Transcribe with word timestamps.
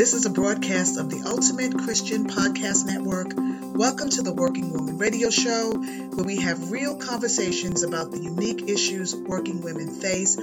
This 0.00 0.14
is 0.14 0.24
a 0.24 0.30
broadcast 0.30 0.96
of 0.96 1.10
the 1.10 1.28
Ultimate 1.28 1.76
Christian 1.76 2.26
Podcast 2.26 2.86
Network. 2.86 3.34
Welcome 3.76 4.08
to 4.08 4.22
the 4.22 4.32
Working 4.32 4.72
Woman 4.72 4.96
Radio 4.96 5.28
Show, 5.28 5.72
where 5.72 6.24
we 6.24 6.38
have 6.40 6.70
real 6.70 6.96
conversations 6.96 7.82
about 7.82 8.10
the 8.10 8.18
unique 8.18 8.66
issues 8.66 9.14
working 9.14 9.60
women 9.60 9.90
face. 9.90 10.38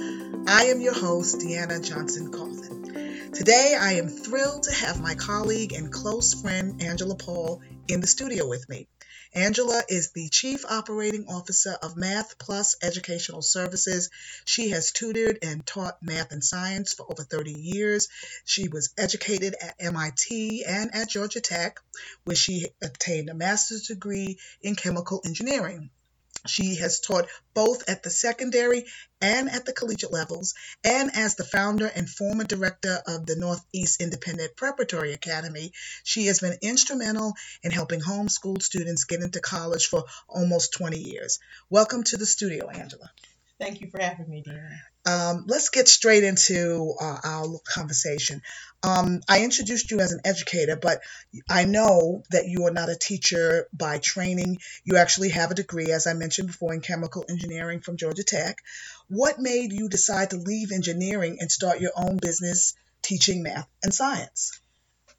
I 0.46 0.66
am 0.66 0.80
your 0.80 0.94
host, 0.94 1.40
Deanna 1.40 1.84
Johnson 1.84 2.30
Coffin. 2.30 3.32
Today, 3.32 3.76
I 3.76 3.94
am 3.94 4.06
thrilled 4.06 4.62
to 4.62 4.72
have 4.72 5.00
my 5.00 5.16
colleague 5.16 5.72
and 5.72 5.92
close 5.92 6.40
friend, 6.40 6.80
Angela 6.80 7.16
Paul, 7.16 7.60
in 7.88 8.00
the 8.00 8.06
studio 8.06 8.48
with 8.48 8.68
me. 8.68 8.86
Angela 9.34 9.84
is 9.88 10.12
the 10.12 10.30
Chief 10.30 10.64
Operating 10.64 11.26
Officer 11.28 11.72
of 11.82 11.96
Math 11.96 12.38
Plus 12.38 12.76
Educational 12.82 13.42
Services. 13.42 14.08
She 14.46 14.70
has 14.70 14.90
tutored 14.90 15.38
and 15.42 15.66
taught 15.66 16.02
math 16.02 16.32
and 16.32 16.42
science 16.42 16.94
for 16.94 17.10
over 17.10 17.22
30 17.24 17.52
years. 17.52 18.08
She 18.46 18.68
was 18.68 18.94
educated 18.96 19.54
at 19.60 19.76
MIT 19.78 20.64
and 20.64 20.94
at 20.94 21.10
Georgia 21.10 21.42
Tech, 21.42 21.78
where 22.24 22.36
she 22.36 22.68
obtained 22.82 23.28
a 23.28 23.34
master's 23.34 23.88
degree 23.88 24.38
in 24.62 24.76
chemical 24.76 25.20
engineering. 25.24 25.90
She 26.46 26.76
has 26.76 27.00
taught 27.00 27.28
both 27.54 27.88
at 27.88 28.02
the 28.02 28.10
secondary 28.10 28.86
and 29.20 29.50
at 29.50 29.64
the 29.64 29.72
collegiate 29.72 30.12
levels, 30.12 30.54
and 30.84 31.10
as 31.14 31.34
the 31.34 31.44
founder 31.44 31.86
and 31.86 32.08
former 32.08 32.44
director 32.44 33.02
of 33.06 33.26
the 33.26 33.36
Northeast 33.36 34.00
Independent 34.00 34.56
Preparatory 34.56 35.12
Academy, 35.12 35.72
she 36.04 36.26
has 36.26 36.40
been 36.40 36.58
instrumental 36.62 37.34
in 37.62 37.70
helping 37.70 38.00
homeschooled 38.00 38.62
students 38.62 39.04
get 39.04 39.22
into 39.22 39.40
college 39.40 39.86
for 39.86 40.04
almost 40.28 40.72
20 40.74 40.98
years. 40.98 41.40
Welcome 41.68 42.04
to 42.04 42.16
the 42.16 42.26
studio, 42.26 42.68
Angela. 42.68 43.10
Thank 43.58 43.80
you 43.80 43.90
for 43.90 44.00
having 44.00 44.28
me, 44.28 44.42
dear. 44.42 44.80
Um, 45.08 45.44
let's 45.46 45.70
get 45.70 45.88
straight 45.88 46.22
into 46.22 46.94
uh, 47.00 47.16
our 47.24 47.58
conversation. 47.66 48.42
Um, 48.82 49.22
I 49.26 49.42
introduced 49.42 49.90
you 49.90 50.00
as 50.00 50.12
an 50.12 50.20
educator, 50.22 50.76
but 50.76 51.00
I 51.48 51.64
know 51.64 52.22
that 52.30 52.46
you 52.46 52.66
are 52.66 52.70
not 52.70 52.90
a 52.90 52.94
teacher 52.94 53.68
by 53.72 53.98
training. 53.98 54.58
You 54.84 54.98
actually 54.98 55.30
have 55.30 55.50
a 55.50 55.54
degree, 55.54 55.92
as 55.92 56.06
I 56.06 56.12
mentioned 56.12 56.48
before, 56.48 56.74
in 56.74 56.82
chemical 56.82 57.24
engineering 57.26 57.80
from 57.80 57.96
Georgia 57.96 58.22
Tech. 58.22 58.58
What 59.08 59.38
made 59.38 59.72
you 59.72 59.88
decide 59.88 60.30
to 60.30 60.36
leave 60.36 60.72
engineering 60.72 61.38
and 61.40 61.50
start 61.50 61.80
your 61.80 61.92
own 61.96 62.18
business 62.18 62.74
teaching 63.00 63.42
math 63.42 63.68
and 63.82 63.94
science? 63.94 64.60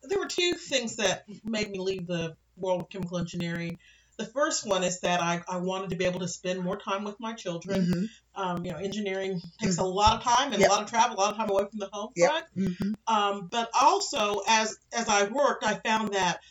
There 0.04 0.20
were 0.20 0.28
two 0.28 0.54
things 0.54 0.98
that 0.98 1.26
made 1.44 1.72
me 1.72 1.80
leave 1.80 2.06
the 2.06 2.38
world 2.56 2.82
of 2.82 2.90
chemical 2.90 3.18
engineering. 3.18 3.80
The 4.20 4.26
first 4.26 4.68
one 4.68 4.84
is 4.84 5.00
that 5.00 5.22
I, 5.22 5.42
I 5.48 5.58
wanted 5.58 5.90
to 5.92 5.96
be 5.96 6.04
able 6.06 6.20
to 6.20 6.28
spend 6.28 6.60
more 6.60 6.78
time 6.78 7.06
with 7.06 7.20
my 7.20 7.34
children. 7.34 7.82
Mm-hmm. 8.36 8.42
Um, 8.42 8.66
you 8.66 8.72
know, 8.72 8.78
engineering 8.78 9.42
takes 9.62 9.78
a 9.78 9.84
lot 9.84 10.18
of 10.18 10.24
time 10.24 10.52
and 10.52 10.60
Yep. 10.62 10.70
a 10.70 10.74
lot 10.74 10.84
of 10.84 10.90
travel, 10.90 11.18
a 11.18 11.20
lot 11.20 11.32
of 11.32 11.38
time 11.38 11.50
away 11.50 11.64
from 11.70 11.80
the 11.80 11.90
home 11.92 12.10
Yep. 12.16 12.30
front. 12.30 12.46
Mm-hmm. 12.58 12.92
Um, 13.16 13.48
but 13.50 13.70
also, 13.80 14.42
as 14.48 14.78
as 14.94 15.08
I 15.08 15.24
worked, 15.24 15.64
I 15.66 15.76
found 15.76 16.14
that 16.14 16.42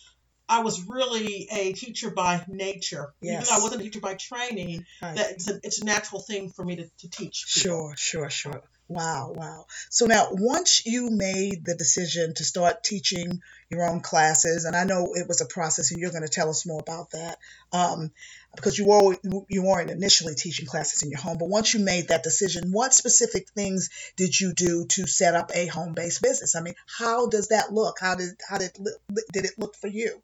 I 0.48 0.60
was 0.60 0.82
really 0.88 1.46
a 1.52 1.74
teacher 1.74 2.10
by 2.10 2.42
nature. 2.48 3.12
Yes. 3.20 3.34
Even 3.42 3.44
though 3.44 3.60
I 3.60 3.62
wasn't 3.62 3.80
a 3.82 3.84
teacher 3.84 4.00
by 4.00 4.14
training, 4.14 4.86
Right. 5.02 5.16
that 5.16 5.30
it's 5.32 5.48
a, 5.50 5.60
it's 5.62 5.82
a 5.82 5.84
natural 5.84 6.22
thing 6.22 6.48
for 6.50 6.64
me 6.64 6.76
to, 6.76 6.84
to 7.00 7.10
teach. 7.10 7.44
people. 7.54 7.70
Sure, 7.70 7.94
sure, 7.98 8.30
sure. 8.30 8.62
Wow, 8.88 9.34
wow. 9.36 9.66
So 9.90 10.06
now, 10.06 10.28
once 10.30 10.86
you 10.86 11.10
made 11.10 11.62
the 11.66 11.74
decision 11.74 12.32
to 12.36 12.44
start 12.44 12.82
teaching 12.82 13.42
your 13.68 13.86
own 13.86 14.00
classes, 14.00 14.64
and 14.64 14.74
I 14.74 14.84
know 14.84 15.12
it 15.14 15.28
was 15.28 15.42
a 15.42 15.46
process, 15.46 15.90
and 15.90 16.00
you're 16.00 16.10
going 16.10 16.22
to 16.22 16.28
tell 16.28 16.48
us 16.48 16.64
more 16.64 16.80
about 16.80 17.10
that, 17.10 17.38
um, 17.70 18.10
because 18.56 18.78
you 18.78 18.86
were 18.86 19.18
you 19.48 19.62
weren't 19.62 19.90
initially 19.90 20.34
teaching 20.34 20.64
classes 20.64 21.02
in 21.02 21.10
your 21.10 21.20
home, 21.20 21.36
but 21.36 21.50
once 21.50 21.74
you 21.74 21.80
made 21.80 22.08
that 22.08 22.22
decision, 22.22 22.72
what 22.72 22.94
specific 22.94 23.50
things 23.50 23.90
did 24.16 24.40
you 24.40 24.54
do 24.54 24.86
to 24.86 25.06
set 25.06 25.34
up 25.34 25.50
a 25.54 25.66
home-based 25.66 26.22
business? 26.22 26.56
I 26.56 26.62
mean, 26.62 26.74
how 26.86 27.28
does 27.28 27.48
that 27.48 27.70
look? 27.70 27.98
How 28.00 28.14
did 28.14 28.40
how 28.48 28.56
did 28.56 28.72
did 29.34 29.44
it 29.44 29.58
look 29.58 29.76
for 29.76 29.88
you? 29.88 30.22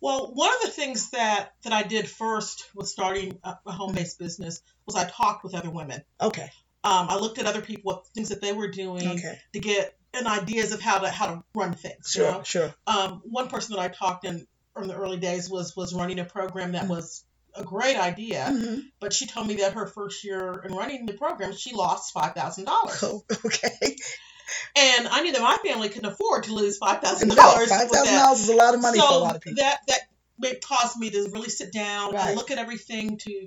Well, 0.00 0.32
one 0.32 0.54
of 0.54 0.62
the 0.62 0.70
things 0.70 1.10
that 1.10 1.52
that 1.64 1.74
I 1.74 1.82
did 1.82 2.08
first 2.08 2.70
with 2.74 2.88
starting 2.88 3.38
a, 3.44 3.58
a 3.66 3.72
home-based 3.72 4.18
business 4.18 4.62
was 4.86 4.96
I 4.96 5.04
talked 5.04 5.44
with 5.44 5.54
other 5.54 5.68
women. 5.68 6.02
Okay, 6.18 6.50
Um, 6.82 7.06
I 7.10 7.16
looked 7.18 7.38
at 7.38 7.46
other 7.46 7.60
people, 7.60 7.92
what 7.92 8.06
things 8.08 8.30
that 8.30 8.40
they 8.40 8.52
were 8.52 8.68
doing 8.70 9.06
okay, 9.10 9.38
to 9.52 9.60
get 9.60 9.94
an 10.14 10.26
ideas 10.26 10.72
of 10.72 10.80
how 10.80 10.98
to 10.98 11.08
how 11.10 11.26
to 11.26 11.44
run 11.54 11.74
things. 11.74 12.14
you 12.16 12.22
sure, 12.22 12.32
know? 12.32 12.42
sure. 12.42 12.74
Um, 12.86 13.22
one 13.24 13.48
person 13.48 13.76
that 13.76 13.82
I 13.82 13.88
talked 13.88 14.24
in 14.24 14.46
from 14.74 14.88
the 14.88 14.94
early 14.94 15.18
days 15.18 15.50
was 15.50 15.76
was 15.76 15.92
running 15.94 16.18
a 16.18 16.24
program 16.24 16.72
that 16.72 16.88
was 16.88 17.24
a 17.54 17.64
great 17.64 17.96
idea, 17.96 18.46
hmm 18.46 18.80
but 19.00 19.12
she 19.12 19.26
told 19.26 19.46
me 19.46 19.56
that 19.56 19.72
her 19.74 19.86
first 19.86 20.24
year 20.24 20.62
in 20.66 20.72
running 20.74 21.04
the 21.06 21.12
program, 21.14 21.52
she 21.54 21.74
lost 21.74 22.12
five 22.14 22.32
thousand 22.34 22.64
dollars, 22.64 22.98
Cool. 22.98 23.24
Okay. 23.44 23.96
and 24.76 25.06
I 25.08 25.20
knew 25.22 25.32
that 25.32 25.40
my 25.42 25.56
family 25.64 25.88
couldn't 25.90 26.10
afford 26.12 26.44
to 26.44 26.54
lose 26.54 26.78
five 26.78 27.00
thousand 27.02 27.28
dollars. 27.34 27.68
five 27.68 27.90
thousand 27.90 28.14
dollars 28.14 28.40
is 28.40 28.48
a 28.48 28.56
lot 28.56 28.74
of 28.74 28.80
money 28.80 28.98
so 28.98 29.06
for 29.06 29.14
a 29.14 29.18
lot 29.18 29.36
of 29.36 29.42
people. 29.42 29.62
that 29.62 29.80
that 29.86 30.62
caused 30.62 30.96
me 30.98 31.10
to 31.10 31.28
really 31.32 31.50
sit 31.50 31.72
down 31.72 32.14
Right. 32.14 32.28
and 32.28 32.36
look 32.36 32.50
at 32.50 32.56
everything 32.58 33.18
to 33.18 33.46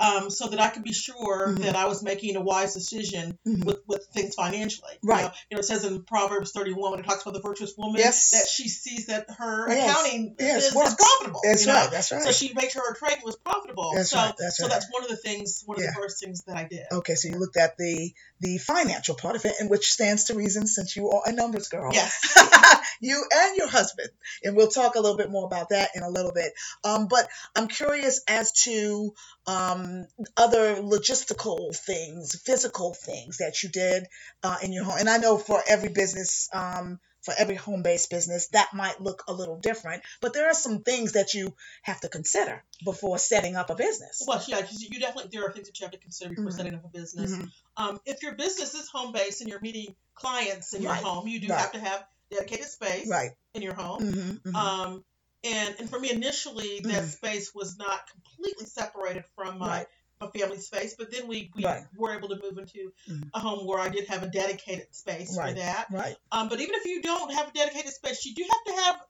um, 0.00 0.28
so 0.30 0.48
that 0.48 0.60
I 0.60 0.68
could 0.70 0.82
be 0.82 0.92
sure 0.92 1.48
Mhm. 1.48 1.62
that 1.62 1.76
I 1.76 1.86
was 1.86 2.02
making 2.02 2.36
a 2.36 2.40
wise 2.40 2.74
decision 2.74 3.38
Mhm. 3.46 3.64
with, 3.64 3.78
with 3.86 4.06
things 4.12 4.34
financially. 4.34 4.92
You 5.02 5.08
Right. 5.10 5.22
know, 5.24 5.30
you 5.50 5.54
know, 5.56 5.60
it 5.60 5.64
says 5.64 5.84
in 5.84 6.02
Proverbs 6.02 6.50
31 6.52 6.90
when 6.90 7.00
it 7.00 7.06
talks 7.06 7.22
about 7.22 7.34
the 7.34 7.40
virtuous 7.40 7.74
woman 7.78 8.00
Yes. 8.00 8.30
that 8.30 8.48
she 8.48 8.68
sees 8.68 9.06
that 9.06 9.26
her 9.38 9.68
Yes. 9.70 9.88
accounting 9.90 10.34
Yes, 10.38 10.64
is, 10.64 10.68
is 10.74 10.94
profitable. 10.94 11.40
That's 11.44 11.60
you 11.62 11.66
know? 11.68 11.74
right. 11.74 11.90
That's 11.90 12.10
right. 12.12 12.22
So 12.24 12.32
she 12.32 12.52
made 12.54 12.70
sure 12.72 12.82
her 12.88 12.94
trade 12.94 13.18
was 13.24 13.36
profitable. 13.36 13.92
That's 13.94 14.10
so, 14.10 14.16
right, 14.16 14.34
that's 14.38 14.56
so 14.56 14.64
right. 14.64 14.72
that's 14.72 14.86
one 14.90 15.04
of 15.04 15.08
the 15.10 15.16
things, 15.16 15.62
one 15.64 15.78
of 15.78 15.84
Yeah. 15.84 15.90
the 15.90 15.96
first 16.00 16.18
things 16.22 16.42
that 16.46 16.56
I 16.56 16.64
did. 16.64 16.86
Okay, 16.90 17.14
so 17.14 17.28
you 17.28 17.38
looked 17.38 17.56
at 17.56 17.76
the 17.78 18.12
the 18.40 18.58
financial 18.58 19.14
part 19.14 19.36
of 19.36 19.44
it, 19.44 19.54
and 19.60 19.70
which 19.70 19.92
stands 19.92 20.24
to 20.24 20.34
reason 20.34 20.66
since 20.66 20.96
you 20.96 21.10
are 21.10 21.22
a 21.24 21.32
numbers 21.32 21.68
girl. 21.68 21.92
Yes. 21.94 22.12
you 23.00 23.24
and 23.32 23.56
your 23.56 23.68
husband, 23.68 24.08
and 24.42 24.56
we'll 24.56 24.68
talk 24.68 24.94
a 24.94 25.00
little 25.00 25.16
bit 25.16 25.30
more 25.30 25.46
about 25.46 25.70
that 25.70 25.90
in 25.94 26.02
a 26.02 26.08
little 26.08 26.32
bit. 26.32 26.52
Um, 26.84 27.08
but 27.08 27.28
I'm 27.56 27.68
curious 27.68 28.22
as 28.28 28.52
to 28.64 29.14
um, 29.46 30.06
other 30.36 30.76
logistical 30.76 31.74
things, 31.76 32.40
physical 32.40 32.94
things 32.94 33.38
that 33.38 33.62
you 33.62 33.68
did 33.68 34.06
uh, 34.42 34.56
in 34.62 34.72
your 34.72 34.84
home. 34.84 34.96
And 34.98 35.08
I 35.08 35.18
know 35.18 35.38
for 35.38 35.62
every 35.68 35.90
business. 35.90 36.48
Um, 36.52 37.00
for 37.22 37.32
every 37.38 37.54
home-based 37.54 38.10
business, 38.10 38.48
that 38.48 38.68
might 38.74 39.00
look 39.00 39.24
a 39.28 39.32
little 39.32 39.56
different, 39.58 40.02
but 40.20 40.34
there 40.34 40.46
are 40.50 40.52
some 40.54 40.82
things 40.82 41.12
that 41.12 41.32
you 41.32 41.54
have 41.80 41.98
to 42.00 42.08
consider 42.10 42.62
before 42.84 43.16
setting 43.16 43.56
up 43.56 43.70
a 43.70 43.74
business. 43.74 44.22
Well, 44.26 44.44
yeah, 44.46 44.60
you 44.70 45.00
definitely 45.00 45.30
there 45.32 45.48
are 45.48 45.50
things 45.50 45.68
that 45.68 45.80
you 45.80 45.84
have 45.84 45.92
to 45.92 45.98
consider 45.98 46.34
before 46.34 46.50
Mhm. 46.50 46.52
setting 46.52 46.74
up 46.74 46.84
a 46.84 46.88
business. 46.88 47.32
Mhm. 47.32 47.50
Um, 47.78 48.00
if 48.04 48.22
your 48.22 48.34
business 48.34 48.74
is 48.74 48.88
home 48.90 49.12
based 49.12 49.40
and 49.40 49.48
you're 49.48 49.60
meeting 49.60 49.96
clients 50.14 50.74
in 50.74 50.82
your 50.82 50.92
Right. 50.92 51.02
home, 51.02 51.26
you 51.26 51.40
do 51.40 51.48
Right. 51.48 51.60
have 51.60 51.72
to 51.72 51.80
have 51.80 52.06
dedicated 52.34 52.66
space 52.66 53.08
Right. 53.08 53.30
in 53.54 53.62
your 53.62 53.74
home. 53.74 54.02
hmm 54.12 54.30
hmm 54.50 54.56
Um, 54.56 55.04
and 55.42 55.74
and 55.78 55.90
for 55.90 55.98
me 55.98 56.10
initially, 56.10 56.80
that 56.80 57.04
Mhm. 57.04 57.12
space 57.12 57.54
was 57.54 57.76
not 57.76 58.08
completely 58.10 58.66
separated 58.66 59.24
from 59.34 59.58
my, 59.58 59.68
Right. 59.68 59.86
my 60.20 60.28
family 60.30 60.58
space, 60.58 60.94
but 60.96 61.10
then 61.10 61.26
we, 61.28 61.50
we 61.54 61.64
Right. 61.64 61.84
were 61.96 62.14
able 62.16 62.28
to 62.30 62.36
move 62.40 62.56
into 62.58 62.92
Mhm. 63.08 63.30
a 63.34 63.40
home 63.40 63.66
where 63.66 63.78
I 63.78 63.88
did 63.90 64.06
have 64.08 64.22
a 64.22 64.28
dedicated 64.28 64.94
space 64.94 65.36
Right. 65.36 65.50
for 65.50 65.54
that. 65.60 65.86
Right. 65.90 66.16
Um, 66.32 66.48
but 66.48 66.60
even 66.60 66.74
if 66.76 66.86
you 66.86 67.02
don't 67.02 67.32
have 67.32 67.48
a 67.48 67.52
dedicated 67.52 67.92
space, 67.92 68.24
you 68.24 68.34
do 68.34 68.42
have 68.44 68.64
to 68.64 68.82
have 68.82 69.00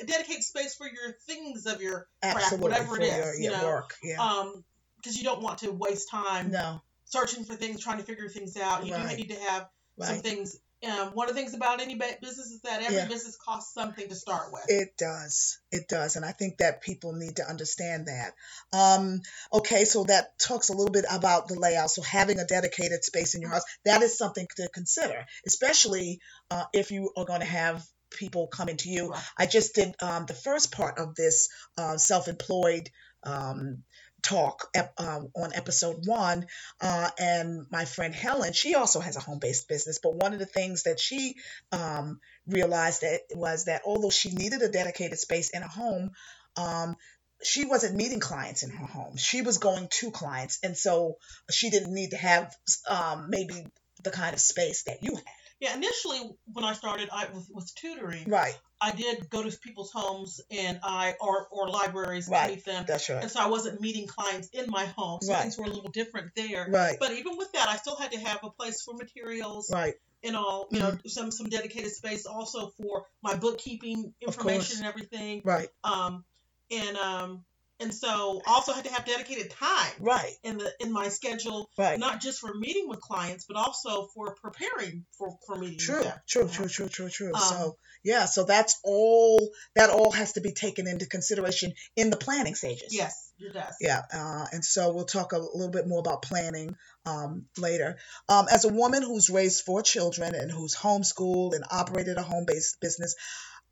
a 0.00 0.06
dedicated 0.06 0.42
space 0.44 0.74
for 0.74 0.88
your 0.88 1.12
things 1.26 1.66
of 1.66 1.80
your 1.80 2.08
craft, 2.20 2.58
whatever 2.58 2.96
it 2.96 2.98
for 2.98 3.02
is, 3.02 3.16
your, 3.16 3.34
you 3.40 3.50
know. 3.50 3.64
work. 3.64 3.94
Yeah. 4.02 4.22
Um, 4.22 4.64
because 4.96 5.18
you 5.18 5.24
don't 5.24 5.42
want 5.42 5.58
to 5.58 5.70
waste 5.70 6.10
time 6.10 6.50
no. 6.50 6.82
searching 7.04 7.44
for 7.44 7.54
things, 7.54 7.80
trying 7.80 7.98
to 7.98 8.02
figure 8.04 8.28
things 8.28 8.56
out. 8.56 8.84
You 8.84 8.92
Right. 8.92 9.10
do 9.10 9.16
need 9.16 9.28
to 9.28 9.40
have 9.40 9.68
some 10.00 10.18
things. 10.20 10.56
Um, 10.86 11.08
one 11.14 11.28
of 11.28 11.34
the 11.34 11.40
things 11.40 11.54
about 11.54 11.80
any 11.80 11.94
business 11.96 12.46
is 12.46 12.60
that 12.62 12.82
every 12.82 12.96
Yeah. 12.96 13.06
business 13.06 13.36
costs 13.36 13.74
something 13.74 14.08
to 14.08 14.14
start 14.14 14.52
with. 14.52 14.64
It 14.68 14.96
does. 14.96 15.58
It 15.72 15.88
does. 15.88 16.16
And 16.16 16.24
I 16.24 16.32
think 16.32 16.58
that 16.58 16.80
people 16.80 17.12
need 17.12 17.36
to 17.36 17.48
understand 17.48 18.06
that. 18.06 18.34
Um, 18.72 19.20
okay, 19.52 19.84
so 19.84 20.04
that 20.04 20.38
talks 20.38 20.68
a 20.68 20.72
little 20.72 20.92
bit 20.92 21.04
about 21.10 21.48
the 21.48 21.58
layout. 21.58 21.90
So 21.90 22.02
having 22.02 22.38
a 22.38 22.44
dedicated 22.46 23.04
space 23.04 23.34
in 23.34 23.40
your 23.42 23.50
house, 23.50 23.64
that 23.84 24.02
is 24.02 24.16
something 24.16 24.46
to 24.56 24.68
consider, 24.68 25.26
especially 25.46 26.20
uh, 26.50 26.64
if 26.72 26.90
you 26.90 27.12
are 27.16 27.24
going 27.24 27.40
to 27.40 27.46
have 27.46 27.84
people 28.10 28.46
coming 28.46 28.76
to 28.78 28.88
you. 28.88 29.14
I 29.38 29.46
just 29.46 29.74
did 29.74 29.94
um, 30.00 30.26
the 30.26 30.34
first 30.34 30.72
part 30.72 30.98
of 30.98 31.14
this 31.14 31.48
uh, 31.78 31.96
self 31.96 32.28
employed 32.28 32.90
um, 33.22 33.82
talk 34.22 34.68
ep- 34.74 34.94
um, 34.98 35.28
on 35.36 35.52
episode 35.54 36.06
one. 36.06 36.46
Uh, 36.80 37.10
and 37.18 37.66
my 37.70 37.84
friend 37.84 38.14
Helen, 38.14 38.52
she 38.52 38.74
also 38.74 39.00
has 39.00 39.16
a 39.16 39.20
home 39.20 39.38
based 39.38 39.68
business. 39.68 39.98
But 40.02 40.14
one 40.14 40.32
of 40.32 40.38
the 40.38 40.46
things 40.46 40.84
that 40.84 41.00
she 41.00 41.36
um, 41.72 42.20
realized 42.46 43.02
that 43.02 43.20
was 43.34 43.66
that 43.66 43.82
although 43.86 44.10
she 44.10 44.30
needed 44.30 44.62
a 44.62 44.68
dedicated 44.68 45.18
space 45.18 45.50
in 45.50 45.62
a 45.62 45.68
home, 45.68 46.10
um, 46.56 46.96
she 47.42 47.66
wasn't 47.66 47.96
meeting 47.96 48.20
clients 48.20 48.62
in 48.62 48.70
her 48.70 48.86
home. 48.86 49.16
She 49.16 49.42
was 49.42 49.58
going 49.58 49.88
to 49.90 50.10
clients, 50.10 50.58
and 50.62 50.76
so 50.76 51.18
she 51.50 51.68
didn't 51.70 51.92
need 51.92 52.10
to 52.10 52.16
have 52.16 52.54
um, 52.88 53.26
maybe 53.28 53.66
the 54.02 54.10
kind 54.10 54.32
of 54.32 54.40
space 54.40 54.84
that 54.84 55.02
you 55.02 55.14
had. 55.14 55.24
Yeah, 55.60 55.74
initially 55.74 56.20
when 56.52 56.64
I 56.64 56.74
started, 56.74 57.08
I 57.12 57.26
was, 57.32 57.48
was 57.50 57.72
tutoring. 57.72 58.24
Right. 58.28 58.58
I 58.78 58.92
did 58.92 59.30
go 59.30 59.42
to 59.42 59.58
people's 59.58 59.90
homes 59.90 60.40
and 60.50 60.78
I 60.82 61.14
or 61.18 61.46
or 61.50 61.68
libraries 61.70 62.28
Right. 62.28 62.48
to 62.50 62.54
meet 62.56 62.64
them, 62.66 62.84
That's 62.86 63.08
right. 63.08 63.22
and 63.22 63.30
so 63.30 63.40
I 63.40 63.46
wasn't 63.46 63.80
meeting 63.80 64.06
clients 64.06 64.48
in 64.52 64.66
my 64.68 64.84
home. 64.84 65.20
So 65.22 65.32
Right. 65.32 65.42
things 65.42 65.56
were 65.56 65.64
a 65.64 65.70
little 65.70 65.90
different 65.90 66.32
there. 66.36 66.68
Right. 66.70 66.98
But 67.00 67.12
even 67.12 67.38
with 67.38 67.52
that, 67.52 67.68
I 67.68 67.76
still 67.76 67.96
had 67.96 68.12
to 68.12 68.18
have 68.20 68.40
a 68.42 68.50
place 68.50 68.82
for 68.82 68.92
materials 68.94 69.70
Right. 69.72 69.94
and 70.22 70.36
all, 70.36 70.68
you 70.70 70.80
know, 70.80 70.90
Mm-hmm. 70.90 71.08
some 71.08 71.30
some 71.30 71.48
dedicated 71.48 71.92
space 71.92 72.26
also 72.26 72.68
for 72.76 73.06
my 73.22 73.34
bookkeeping 73.36 74.12
information 74.20 74.78
and 74.78 74.86
everything. 74.86 75.40
Right. 75.42 75.68
Um, 75.82 76.24
and 76.70 76.96
um, 76.98 77.44
and 77.80 77.92
so 77.92 78.40
also 78.46 78.72
had 78.72 78.84
to 78.84 78.92
have 78.92 79.04
dedicated 79.04 79.50
time 79.50 79.92
Right. 80.00 80.32
in 80.42 80.58
the 80.58 80.72
in 80.80 80.92
my 80.92 81.08
schedule, 81.08 81.70
Right. 81.78 81.98
not 81.98 82.20
just 82.20 82.40
for 82.40 82.54
meeting 82.54 82.88
with 82.88 83.00
clients, 83.00 83.44
but 83.46 83.56
also 83.56 84.08
for 84.14 84.34
preparing 84.34 85.04
for 85.18 85.36
for 85.46 85.56
meetings. 85.56 85.84
True, 85.84 86.04
true, 86.26 86.48
true, 86.48 86.68
true, 86.68 86.88
true, 86.88 87.08
true. 87.08 87.34
Um, 87.34 87.40
so 87.40 87.76
yeah, 88.02 88.26
so 88.26 88.44
that's 88.44 88.78
all. 88.84 89.50
That 89.74 89.90
all 89.90 90.12
has 90.12 90.32
to 90.34 90.40
be 90.40 90.52
taken 90.52 90.86
into 90.86 91.06
consideration 91.06 91.72
in 91.96 92.10
the 92.10 92.16
planning 92.16 92.54
stages. 92.54 92.94
Yes, 92.94 93.32
it 93.38 93.52
does. 93.52 93.74
Yeah, 93.80 94.02
uh, 94.12 94.46
and 94.52 94.64
so 94.64 94.92
we'll 94.92 95.04
talk 95.04 95.32
a 95.32 95.38
little 95.38 95.70
bit 95.70 95.86
more 95.86 95.98
about 96.00 96.22
planning 96.22 96.76
um, 97.04 97.46
later. 97.58 97.98
Um, 98.28 98.46
as 98.50 98.64
a 98.64 98.68
woman 98.72 99.02
who's 99.02 99.28
raised 99.30 99.64
four 99.64 99.82
children 99.82 100.34
and 100.34 100.50
who's 100.50 100.74
homeschooled 100.74 101.54
and 101.54 101.64
operated 101.70 102.16
a 102.16 102.22
home-based 102.22 102.80
business, 102.80 103.14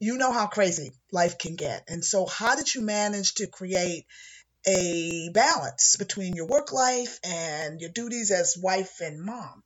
you 0.04 0.18
know 0.18 0.32
how 0.32 0.46
crazy 0.46 0.92
life 1.12 1.38
can 1.38 1.56
get. 1.56 1.84
And 1.88 2.04
so, 2.04 2.26
how 2.26 2.56
did 2.56 2.74
you 2.74 2.82
manage 2.82 3.34
to 3.36 3.46
create 3.48 4.06
a 4.68 5.30
balance 5.34 5.96
between 5.96 6.36
your 6.36 6.46
work 6.46 6.72
life 6.72 7.20
and 7.24 7.80
your 7.80 7.90
duties 7.90 8.30
as 8.30 8.56
wife 8.62 9.00
and 9.00 9.20
mom? 9.20 9.63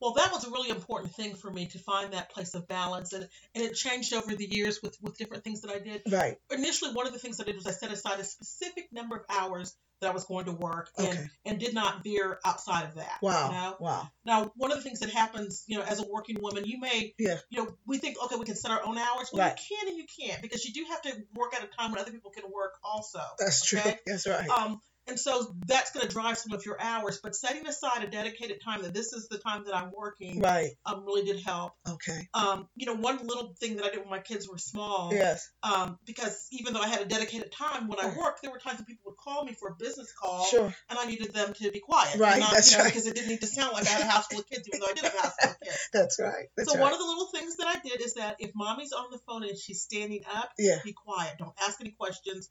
Well, 0.00 0.14
that 0.14 0.32
was 0.32 0.44
a 0.44 0.50
really 0.50 0.70
important 0.70 1.14
thing 1.14 1.34
for 1.34 1.50
me 1.50 1.66
to 1.66 1.78
find 1.78 2.12
that 2.12 2.30
place 2.30 2.54
of 2.54 2.66
balance, 2.66 3.12
and 3.12 3.28
and 3.54 3.64
it 3.64 3.74
changed 3.74 4.12
over 4.14 4.34
the 4.34 4.46
years 4.46 4.80
with 4.82 4.96
with 5.02 5.18
different 5.18 5.44
things 5.44 5.60
that 5.62 5.70
I 5.70 5.78
did. 5.78 6.02
Right. 6.10 6.36
Initially, 6.50 6.92
one 6.92 7.06
of 7.06 7.12
the 7.12 7.18
things 7.18 7.40
I 7.40 7.44
did 7.44 7.56
was 7.56 7.66
I 7.66 7.72
set 7.72 7.92
aside 7.92 8.18
a 8.18 8.24
specific 8.24 8.88
number 8.92 9.16
of 9.16 9.24
hours 9.28 9.76
that 10.00 10.08
I 10.08 10.14
was 10.14 10.24
going 10.24 10.46
to 10.46 10.52
work, 10.52 10.88
and 10.96 11.08
Okay. 11.08 11.26
and 11.44 11.58
did 11.58 11.74
not 11.74 12.02
veer 12.02 12.38
outside 12.44 12.84
of 12.86 12.94
that. 12.94 13.18
Wow. 13.20 13.46
You 13.48 13.52
know? 13.54 13.76
Wow. 13.80 14.10
Now, 14.24 14.52
one 14.56 14.72
of 14.72 14.78
the 14.78 14.82
things 14.82 15.00
that 15.00 15.10
happens, 15.10 15.64
you 15.66 15.76
know, 15.76 15.84
as 15.84 16.00
a 16.00 16.06
working 16.08 16.40
woman, 16.40 16.64
you 16.64 16.80
may, 16.80 17.14
Yeah. 17.18 17.36
you 17.50 17.62
know, 17.62 17.76
we 17.86 17.98
think, 17.98 18.16
okay, 18.24 18.36
we 18.36 18.46
can 18.46 18.56
set 18.56 18.70
our 18.70 18.82
own 18.82 18.96
hours. 18.96 19.28
Well, 19.30 19.46
Right. 19.46 19.58
you 19.68 19.76
can 19.76 19.88
and 19.88 19.98
you 19.98 20.06
can't 20.06 20.40
because 20.40 20.64
you 20.64 20.72
do 20.72 20.86
have 20.88 21.02
to 21.02 21.22
work 21.34 21.54
at 21.54 21.62
a 21.62 21.66
time 21.66 21.90
when 21.92 22.00
other 22.00 22.12
people 22.12 22.30
can 22.30 22.50
work 22.50 22.78
also. 22.82 23.20
That's 23.38 23.62
true. 23.62 23.80
That's 24.06 24.26
right. 24.26 24.48
Um, 24.48 24.80
and 25.10 25.18
so 25.20 25.54
that's 25.66 25.90
going 25.92 26.06
to 26.06 26.12
drive 26.12 26.38
some 26.38 26.52
of 26.52 26.64
your 26.64 26.80
hours, 26.80 27.20
but 27.22 27.34
setting 27.36 27.66
aside 27.66 28.02
a 28.04 28.06
dedicated 28.06 28.62
time 28.64 28.82
that 28.82 28.94
this 28.94 29.12
is 29.12 29.28
the 29.28 29.38
time 29.38 29.64
that 29.64 29.76
I'm 29.76 29.90
working 29.92 30.40
right. 30.40 30.70
um, 30.86 31.04
really 31.04 31.24
did 31.24 31.42
help. 31.42 31.72
Okay. 31.88 32.28
Um, 32.32 32.68
you 32.76 32.86
know, 32.86 32.94
one 32.94 33.18
little 33.26 33.54
thing 33.60 33.76
that 33.76 33.84
I 33.84 33.90
did 33.90 34.00
when 34.00 34.08
my 34.10 34.20
kids 34.20 34.48
were 34.48 34.58
small, 34.58 35.10
Yes. 35.12 35.50
um, 35.62 35.98
because 36.06 36.46
even 36.52 36.72
though 36.72 36.80
I 36.80 36.88
had 36.88 37.02
a 37.02 37.04
dedicated 37.06 37.52
time 37.52 37.88
when 37.88 37.98
I 38.00 38.06
worked, 38.16 38.42
there 38.42 38.50
were 38.50 38.58
times 38.58 38.78
when 38.78 38.86
people 38.86 39.10
would 39.10 39.16
call 39.18 39.44
me 39.44 39.52
for 39.52 39.68
a 39.68 39.74
business 39.74 40.12
call, 40.12 40.44
Sure. 40.46 40.74
and 40.88 40.98
I 40.98 41.06
needed 41.06 41.32
them 41.34 41.52
to 41.54 41.70
be 41.70 41.80
quiet. 41.80 42.16
Right, 42.18 42.38
not, 42.40 42.52
that's 42.52 42.70
you 42.70 42.78
know, 42.78 42.84
right. 42.84 42.90
Because 42.92 43.06
it 43.06 43.14
didn't 43.16 43.28
need 43.30 43.40
to 43.40 43.46
sound 43.48 43.72
like 43.72 43.86
I 43.86 43.90
had 43.90 44.02
a 44.02 44.06
house 44.06 44.26
full 44.28 44.40
of 44.40 44.46
kids, 44.48 44.68
even 44.68 44.80
though 44.80 44.86
I 44.86 44.92
did 44.94 45.04
have 45.04 45.14
a 45.14 45.20
house 45.20 45.34
full 45.42 45.50
of 45.50 45.60
kids. 45.60 45.88
That's 45.92 46.20
right. 46.20 46.46
That's 46.56 46.68
so 46.70 46.76
right. 46.76 46.82
one 46.82 46.92
of 46.92 46.98
the 46.98 47.04
little 47.04 47.26
things 47.26 47.56
that 47.56 47.66
I 47.66 47.80
did 47.86 48.00
is 48.00 48.14
that 48.14 48.36
if 48.38 48.52
mommy's 48.54 48.92
on 48.92 49.06
the 49.10 49.18
phone 49.26 49.42
and 49.42 49.58
she's 49.58 49.82
standing 49.82 50.22
up, 50.32 50.50
Yeah. 50.58 50.78
be 50.84 50.92
quiet. 50.92 51.34
Don't 51.38 51.54
ask 51.66 51.80
any 51.80 51.90
questions 51.90 52.48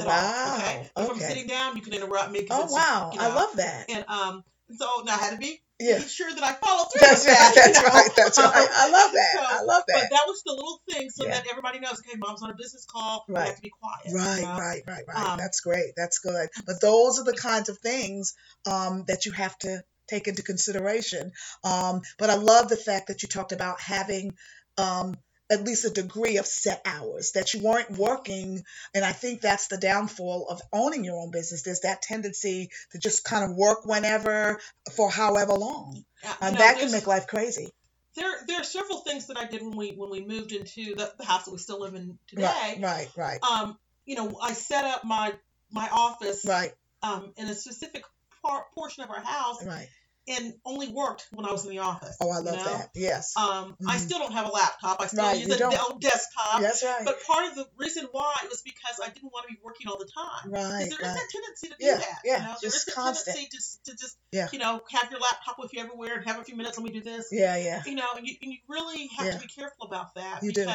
at 0.00 0.06
Wow, 0.06 0.44
all. 0.46 0.58
Okay. 0.58 0.90
If 0.96 1.10
I'm 1.10 1.18
sitting 1.18 1.46
down, 1.46 1.76
you 1.76 1.82
can 1.82 1.92
interrupt 1.94 2.30
me. 2.32 2.46
Oh 2.50 2.66
wow, 2.70 3.10
you 3.14 3.20
I 3.20 3.28
love 3.34 3.56
that. 3.56 3.90
And 3.90 4.04
um, 4.08 4.44
so 4.76 4.86
now 5.04 5.14
I 5.14 5.18
had 5.18 5.30
to 5.32 5.38
be 5.38 5.60
Yeah. 5.80 5.98
be 5.98 6.04
sure 6.04 6.32
that 6.34 6.42
I 6.44 6.52
follow 6.54 6.84
through 6.86 7.00
That's 7.00 7.26
right. 7.26 7.34
that. 7.34 7.52
you 7.54 7.72
That's 7.72 7.82
know? 7.82 7.88
right. 7.88 8.10
That's 8.16 8.38
right. 8.38 8.68
I 8.74 8.90
love 8.90 9.12
that. 9.12 9.34
So, 9.34 9.44
I 9.48 9.62
love 9.64 9.82
that. 9.88 9.94
But 10.02 10.10
that. 10.10 10.24
was 10.26 10.42
the 10.44 10.52
little 10.52 10.80
thing 10.90 11.10
so 11.10 11.24
Yeah. 11.24 11.30
that 11.32 11.46
everybody 11.50 11.80
knows, 11.80 12.00
okay, 12.00 12.16
mom's 12.18 12.42
on 12.42 12.50
a 12.50 12.54
business 12.54 12.86
call. 12.90 13.24
Right. 13.28 13.46
have 13.46 13.56
to 13.56 13.62
be 13.62 13.70
quiet. 13.70 14.06
you 14.08 14.14
Right, 14.14 14.42
know? 14.42 14.56
right, 14.58 14.82
right, 14.86 15.04
right. 15.08 15.28
Um, 15.30 15.38
That's 15.38 15.60
great. 15.60 15.92
That's 15.96 16.18
good. 16.18 16.48
But 16.66 16.80
those 16.80 17.18
are 17.18 17.24
the 17.24 17.36
kinds 17.36 17.68
of 17.68 17.78
things 17.78 18.34
um, 18.70 19.04
that 19.08 19.26
you 19.26 19.32
have 19.32 19.56
to 19.60 19.82
take 20.08 20.28
into 20.28 20.42
consideration. 20.42 21.32
Um, 21.64 22.02
but 22.18 22.30
I 22.30 22.34
love 22.34 22.68
the 22.68 22.76
fact 22.76 23.08
that 23.08 23.22
you 23.22 23.28
talked 23.28 23.52
about 23.52 23.80
having 23.80 24.34
um, 24.78 25.14
at 25.50 25.64
least 25.64 25.84
a 25.84 25.90
degree 25.90 26.38
of 26.38 26.46
set 26.46 26.80
hours, 26.84 27.32
that 27.32 27.52
you 27.54 27.60
weren't 27.62 27.90
working. 27.90 28.62
And 28.94 29.04
I 29.04 29.12
think 29.12 29.40
that's 29.40 29.66
the 29.68 29.76
downfall 29.78 30.46
of 30.48 30.60
owning 30.72 31.04
your 31.04 31.16
own 31.16 31.30
business. 31.30 31.62
There's 31.62 31.80
that 31.80 32.02
tendency 32.02 32.70
to 32.92 32.98
just 32.98 33.24
kind 33.24 33.44
of 33.50 33.56
work 33.56 33.84
whenever 33.84 34.60
for 34.96 35.10
however 35.10 35.52
long. 35.54 36.04
And 36.40 36.54
know, 36.54 36.58
that 36.60 36.78
can 36.78 36.92
make 36.92 37.06
life 37.06 37.26
crazy. 37.26 37.68
there 38.16 38.32
there 38.46 38.60
are 38.60 38.64
several 38.64 38.98
things 39.00 39.26
that 39.26 39.38
I 39.38 39.46
did 39.46 39.62
when 39.62 39.76
we 39.76 39.90
when 39.92 40.10
we 40.10 40.24
moved 40.24 40.52
into 40.52 40.94
the, 40.94 41.12
the 41.18 41.24
house 41.24 41.44
that 41.44 41.52
we 41.52 41.58
still 41.58 41.80
live 41.80 41.94
in 41.94 42.18
today. 42.28 42.42
Right, 42.42 42.78
right, 42.80 43.08
right, 43.16 43.44
Um, 43.44 43.78
you 44.04 44.16
know, 44.16 44.38
I 44.40 44.52
set 44.52 44.84
up 44.84 45.04
my 45.04 45.34
my 45.72 45.88
office 45.90 46.44
right, 46.44 46.72
um 47.02 47.32
in 47.36 47.48
a 47.48 47.54
specific 47.54 48.04
par- 48.42 48.66
portion 48.74 49.04
of 49.04 49.10
our 49.10 49.20
house 49.20 49.64
right. 49.64 49.88
And 50.30 50.54
only 50.64 50.88
worked 50.88 51.26
when 51.32 51.44
I 51.44 51.52
was 51.52 51.64
in 51.64 51.70
the 51.70 51.80
office. 51.80 52.16
Oh, 52.20 52.30
I 52.30 52.38
you 52.38 52.44
love 52.44 52.56
know? 52.56 52.64
that. 52.64 52.90
Yes. 52.94 53.36
Um, 53.36 53.76
I 53.86 53.96
Mhm. 53.96 54.00
still 54.00 54.18
don't 54.20 54.32
have 54.32 54.46
a 54.46 54.52
laptop. 54.52 55.00
I 55.00 55.06
still 55.08 55.24
Right, 55.24 55.38
use 55.40 55.50
a 55.50 55.58
don't. 55.58 55.70
Dell 55.72 55.98
desktop. 55.98 56.60
That's 56.60 56.82
right. 56.82 57.04
But 57.04 57.22
part 57.26 57.48
of 57.48 57.54
the 57.56 57.66
reason 57.76 58.06
why 58.12 58.34
was 58.48 58.62
because 58.62 59.00
I 59.02 59.10
didn't 59.10 59.32
want 59.32 59.46
to 59.48 59.54
be 59.54 59.60
working 59.62 59.88
all 59.88 59.98
the 59.98 60.08
time. 60.14 60.50
Right, 60.50 60.62
Because 60.84 60.88
there 60.90 60.98
is 61.00 61.06
right. 61.06 61.14
that 61.16 61.28
tendency 61.30 61.68
to 61.68 61.74
do 61.78 61.86
Yeah, 61.86 61.98
that. 61.98 62.18
yeah, 62.24 62.36
You 62.38 62.42
know? 62.44 62.56
just 62.60 62.86
there 62.86 62.92
is 62.92 62.94
constant. 62.94 63.36
a 63.36 63.40
tendency 63.40 63.80
to, 63.84 63.90
to 63.90 63.96
just, 63.96 64.16
Yeah. 64.32 64.48
you 64.52 64.58
know, 64.58 64.80
have 64.90 65.10
your 65.10 65.20
laptop 65.20 65.58
with 65.58 65.72
you 65.72 65.80
everywhere 65.80 66.16
and 66.16 66.24
have 66.26 66.38
a 66.38 66.44
few 66.44 66.56
minutes. 66.56 66.78
Let 66.78 66.84
me 66.84 66.92
do 66.92 67.02
this. 67.02 67.28
Yeah, 67.32 67.56
yeah. 67.56 67.82
You 67.84 67.94
know, 67.96 68.08
and 68.16 68.26
you, 68.26 68.36
and 68.42 68.52
you 68.52 68.58
really 68.68 69.08
have 69.16 69.26
Yeah. 69.26 69.32
to 69.34 69.40
be 69.40 69.48
careful 69.48 69.86
about 69.86 70.14
that 70.14 70.42
You 70.42 70.52
do. 70.52 70.68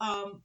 um, 0.00 0.42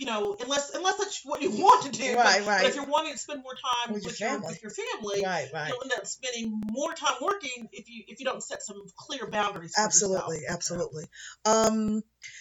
you 0.00 0.06
know, 0.06 0.34
unless 0.40 0.74
unless 0.74 0.96
that's 0.96 1.20
what 1.24 1.42
you 1.42 1.50
want 1.50 1.84
to 1.84 1.92
do. 1.92 2.16
Right, 2.16 2.38
but, 2.38 2.48
right. 2.48 2.62
But 2.62 2.70
if 2.70 2.74
you're 2.74 2.86
wanting 2.86 3.12
to 3.12 3.18
spend 3.18 3.42
more 3.42 3.52
time 3.52 3.92
With 3.92 4.06
with, 4.06 4.18
your 4.18 4.30
family. 4.30 4.48
with 4.48 4.62
your 4.62 4.72
family, 4.72 5.22
Right, 5.22 5.48
right. 5.52 5.68
you'll 5.68 5.82
end 5.82 5.92
up 5.94 6.06
spending 6.06 6.58
more 6.70 6.94
time 6.94 7.16
working 7.20 7.68
if 7.70 7.90
you 7.90 8.04
if 8.08 8.18
you 8.18 8.24
don't 8.24 8.42
set 8.42 8.62
some 8.62 8.82
clear 8.96 9.28
boundaries. 9.30 9.74
Absolutely, 9.76 10.40
absolutely. 10.48 11.04
Um, 11.44 12.00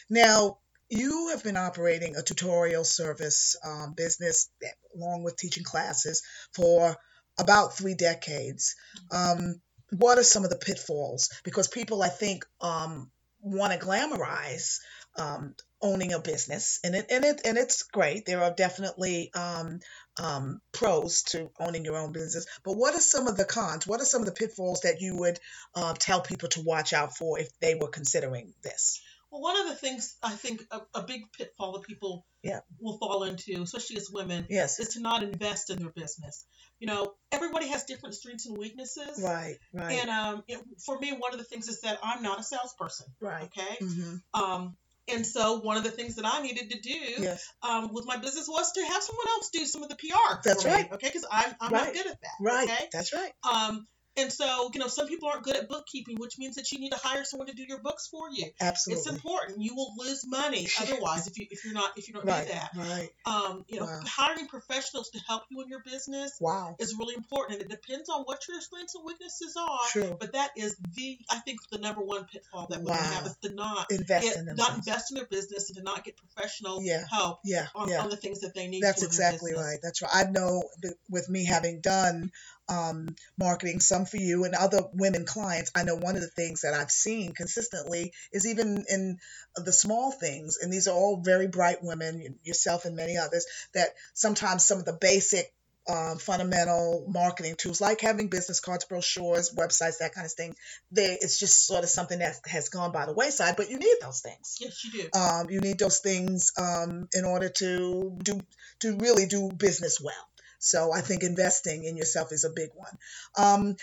now 0.09 0.59
you 0.88 1.31
have 1.31 1.44
been 1.44 1.57
operating 1.57 2.15
a 2.15 2.21
tutorial 2.21 2.85
service 2.85 3.57
um, 3.67 3.94
business 3.94 4.50
along 4.95 5.23
with 5.23 5.35
teaching 5.35 5.65
classes 5.65 6.23
for 6.53 6.95
about 7.38 7.77
three 7.77 7.94
decades. 7.94 8.75
Um, 9.11 9.61
what 9.91 10.17
are 10.17 10.23
some 10.23 10.45
of 10.45 10.50
the 10.50 10.56
pitfalls? 10.56 11.29
Because 11.44 11.67
people, 11.67 12.01
I 12.01 12.09
think, 12.09 12.45
um, 12.61 13.11
want 13.41 13.73
to 13.73 13.85
glamorize 13.85 14.79
um, 15.17 15.56
owning 15.81 16.14
a 16.14 16.20
business, 16.20 16.80
and 16.84 16.96
it 16.96 17.08
and 17.12 17.24
it 17.26 17.42
and 17.46 17.58
it's 17.58 17.84
great. 17.84 18.26
There 18.26 18.44
are 18.44 18.52
definitely 18.52 19.31
um, 19.34 19.80
um, 20.22 20.62
pros 20.72 21.24
to 21.24 21.50
owning 21.60 21.86
your 21.86 21.98
own 21.98 22.12
business, 22.12 22.46
but 22.64 22.74
what 22.78 22.96
are 22.96 23.02
some 23.02 23.28
of 23.28 23.38
the 23.38 23.46
cons? 23.46 23.88
What 23.88 24.02
are 24.02 24.06
some 24.06 24.22
of 24.22 24.26
the 24.26 24.34
pitfalls 24.34 24.81
that 24.81 25.02
you 25.02 25.18
would 25.18 25.40
uh, 25.76 25.94
tell 25.98 26.22
people 26.22 26.50
to 26.50 26.62
watch 26.62 26.94
out 26.94 27.16
for 27.16 27.40
if 27.40 27.50
they 27.60 27.76
were 27.76 27.90
considering 27.90 28.54
this? 28.64 29.02
Well, 29.31 29.42
one 29.42 29.60
of 29.62 29.68
the 29.68 29.76
things 29.76 30.16
I 30.24 30.31
think 30.31 30.64
a, 30.72 30.81
a 30.96 31.04
big 31.04 31.31
pitfall 31.31 31.74
that 31.74 31.84
people 31.84 32.26
Yeah. 32.42 32.62
will 32.80 32.98
fall 32.98 33.24
into, 33.24 33.62
especially 33.62 33.98
as 33.98 34.09
women, 34.09 34.48
Yes. 34.50 34.80
is 34.80 34.90
to 34.95 35.02
not 35.02 35.21
invest 35.24 35.69
in 35.69 35.78
their 35.80 35.92
business. 35.92 36.45
You 36.80 36.88
know, 36.88 37.14
everybody 37.31 37.68
has 37.68 37.83
different 37.83 38.16
strengths 38.16 38.48
and 38.48 38.57
weaknesses. 38.57 39.21
Right. 39.21 39.57
Right. 39.71 40.00
And 40.00 40.09
um, 40.09 40.44
it, 40.48 40.59
for 40.83 40.98
me, 40.98 41.12
one 41.12 41.31
of 41.33 41.38
the 41.38 41.44
things 41.45 41.68
is 41.68 41.81
that 41.81 42.00
I'm 42.02 42.24
not 42.24 42.40
a 42.40 42.44
salesperson. 42.44 43.06
right. 43.21 43.44
Okay. 43.44 43.78
hmm 43.80 44.16
Um, 44.33 44.76
and 45.13 45.25
so 45.25 45.59
one 45.59 45.78
of 45.78 45.83
the 45.83 45.92
things 45.92 46.16
that 46.16 46.25
I 46.25 46.42
needed 46.42 46.71
to 46.71 46.80
do 46.80 46.99
Yes. 47.23 47.45
um, 47.63 47.94
with 47.94 48.06
my 48.06 48.18
business 48.18 48.47
was 48.47 48.71
to 48.73 48.81
have 48.81 49.04
someone 49.04 49.28
else 49.30 49.49
do 49.51 49.66
some 49.66 49.83
of 49.83 49.89
the 49.89 49.95
PR. 49.95 50.35
That's 50.44 50.63
for 50.63 50.69
me, 50.69 50.75
right. 50.75 50.92
okay, 50.94 51.07
because 51.07 51.25
I'm 51.31 51.56
I'm 51.61 51.71
Right. 51.71 51.85
not 51.85 51.94
good 51.94 52.07
at 52.07 52.21
that. 52.21 52.31
Right. 52.42 52.69
Okay. 52.69 52.89
That's 52.94 53.13
right. 53.13 53.31
Um, 53.49 53.87
and 54.19 54.31
so 54.31 54.69
you 54.73 54.80
know, 54.80 54.88
some 54.88 55.07
people 55.07 55.28
aren't 55.30 55.44
good 55.44 55.56
at 55.56 55.68
bookkeeping, 55.69 56.18
which 56.18 56.38
means 56.38 56.56
that 56.56 56.71
you 56.71 56.80
need 56.80 56.92
to 56.92 56.97
hire 57.02 57.23
someone 57.23 57.47
to 57.47 57.54
do 57.54 57.64
your 57.68 57.80
books 57.81 58.07
for 58.07 58.30
you. 58.31 58.45
Absolutely, 58.61 58.99
It's 59.02 59.09
important. 59.11 59.61
You 59.61 59.76
will 59.76 59.94
lose 59.97 60.26
money 60.28 60.68
otherwise 60.81 61.28
if 61.28 61.38
you 61.38 61.47
if 61.49 61.64
you're 61.66 61.73
not 61.73 61.97
if 61.97 62.07
you 62.07 62.14
don't 62.14 62.26
Right. 62.26 62.47
do 62.47 62.54
that. 62.54 62.69
Right. 62.76 63.09
Um, 63.26 63.66
you 63.68 63.80
know, 63.80 63.85
Wow. 63.85 64.02
hiring 64.06 64.47
professionals 64.47 65.09
to 65.11 65.19
help 65.28 65.44
you 65.49 65.61
in 65.61 65.69
your 65.69 65.81
business 65.83 66.33
Wow. 66.40 66.76
is 66.80 66.95
really 66.99 67.16
important. 67.16 67.61
And 67.61 67.71
it 67.71 67.81
depends 67.81 68.09
on 68.09 68.21
what 68.23 68.40
your 68.47 68.59
strengths 68.61 68.95
and 68.95 69.04
weaknesses 69.06 69.56
are. 69.57 69.80
True. 69.90 70.18
But 70.19 70.33
that 70.33 70.52
is 70.57 70.76
the 70.95 71.18
I 71.30 71.40
think 71.40 71.59
the 71.71 71.78
number 71.78 72.02
one 72.02 72.26
pitfall 72.26 72.68
that 72.69 72.80
women 72.80 72.94
Wow. 72.97 73.04
have 73.14 73.26
is 73.26 73.35
to 73.44 73.54
not 73.54 73.92
Invest 73.92 74.38
in 74.38 74.45
not 74.56 74.76
invest 74.76 75.11
in 75.11 75.16
their 75.18 75.26
business 75.28 75.69
and 75.69 75.78
to 75.78 75.83
not 75.83 76.04
get 76.04 76.16
professional 76.18 76.81
Yeah. 76.83 77.06
help 77.09 77.40
Yeah. 77.44 77.68
on, 77.76 77.90
Yeah. 77.90 78.02
on 78.04 78.09
the 78.09 78.18
things 78.18 78.42
that 78.42 78.54
they 78.54 78.68
need. 78.68 78.81
That's 78.83 79.04
exactly 79.04 79.54
right. 79.54 79.80
That's 79.81 80.02
right. 80.02 80.11
I 80.14 80.23
know 80.30 80.64
with 81.09 81.30
me 81.30 81.45
having 81.45 81.81
done 81.81 82.31
um, 82.69 83.16
marketing, 83.38 83.80
some 83.80 84.06
for 84.06 84.18
you 84.18 84.45
and 84.45 84.54
other 84.54 84.81
women 84.94 85.26
clients, 85.26 85.71
I 85.76 85.83
know 85.83 85.95
one 85.95 86.16
of 86.16 86.21
the 86.21 86.28
things 86.28 86.61
that 86.61 86.73
I've 86.73 86.92
seen 86.92 87.33
consistently 87.33 88.14
is 88.31 88.47
even 88.47 88.85
in 88.90 89.18
the 89.56 89.73
small 89.73 90.11
things, 90.11 90.57
and 90.61 90.71
these 90.71 90.88
are 90.88 90.95
all 90.95 91.21
very 91.21 91.47
bright 91.47 91.83
women, 91.83 92.40
yourself 92.44 92.85
and 92.85 92.95
many 92.95 93.18
others, 93.18 93.45
that 93.73 93.90
sometimes 94.14 94.66
some 94.66 94.78
of 94.78 94.85
the 94.85 94.97
basic 94.99 95.52
um, 95.90 96.18
fundamental 96.19 97.06
marketing 97.07 97.56
tools 97.56 97.81
like 97.81 98.02
having 98.02 98.28
business 98.28 98.59
cards, 98.59 98.85
brochures, 98.85 99.56
websites, 99.56 99.99
that 99.99 100.14
kind 100.14 100.26
of 100.26 100.31
thing. 100.33 100.56
They, 100.92 101.18
it's 101.19 101.40
just 101.40 101.66
sort 101.66 101.83
of 101.83 101.90
something 101.90 102.19
that 102.19 102.35
has 102.45 102.69
gone 102.69 102.92
by 102.92 103.06
the 103.06 103.14
wayside, 103.14 103.56
but 103.57 103.69
you 103.69 103.80
need 103.80 103.95
those 104.02 104.21
things. 104.21 104.57
Yes, 104.59 104.83
you 104.85 104.92
do. 104.92 105.19
Um, 105.19 105.49
you 105.49 105.61
need 105.61 105.80
those 105.80 105.99
things 105.99 106.52
um, 106.59 107.07
in 107.14 107.26
order 107.26 107.49
to 107.49 108.18
do 108.21 108.40
to 108.81 108.97
really 108.97 109.26
do 109.26 109.49
business 109.52 109.99
well. 109.99 110.29
So 110.59 110.92
I 110.94 111.01
think 111.01 111.23
investing 111.23 111.85
in 111.85 111.97
yourself 111.97 112.31
is 112.31 112.44
a 112.44 112.49
big 112.49 112.69
one. 112.75 112.97
Um, 113.37 113.75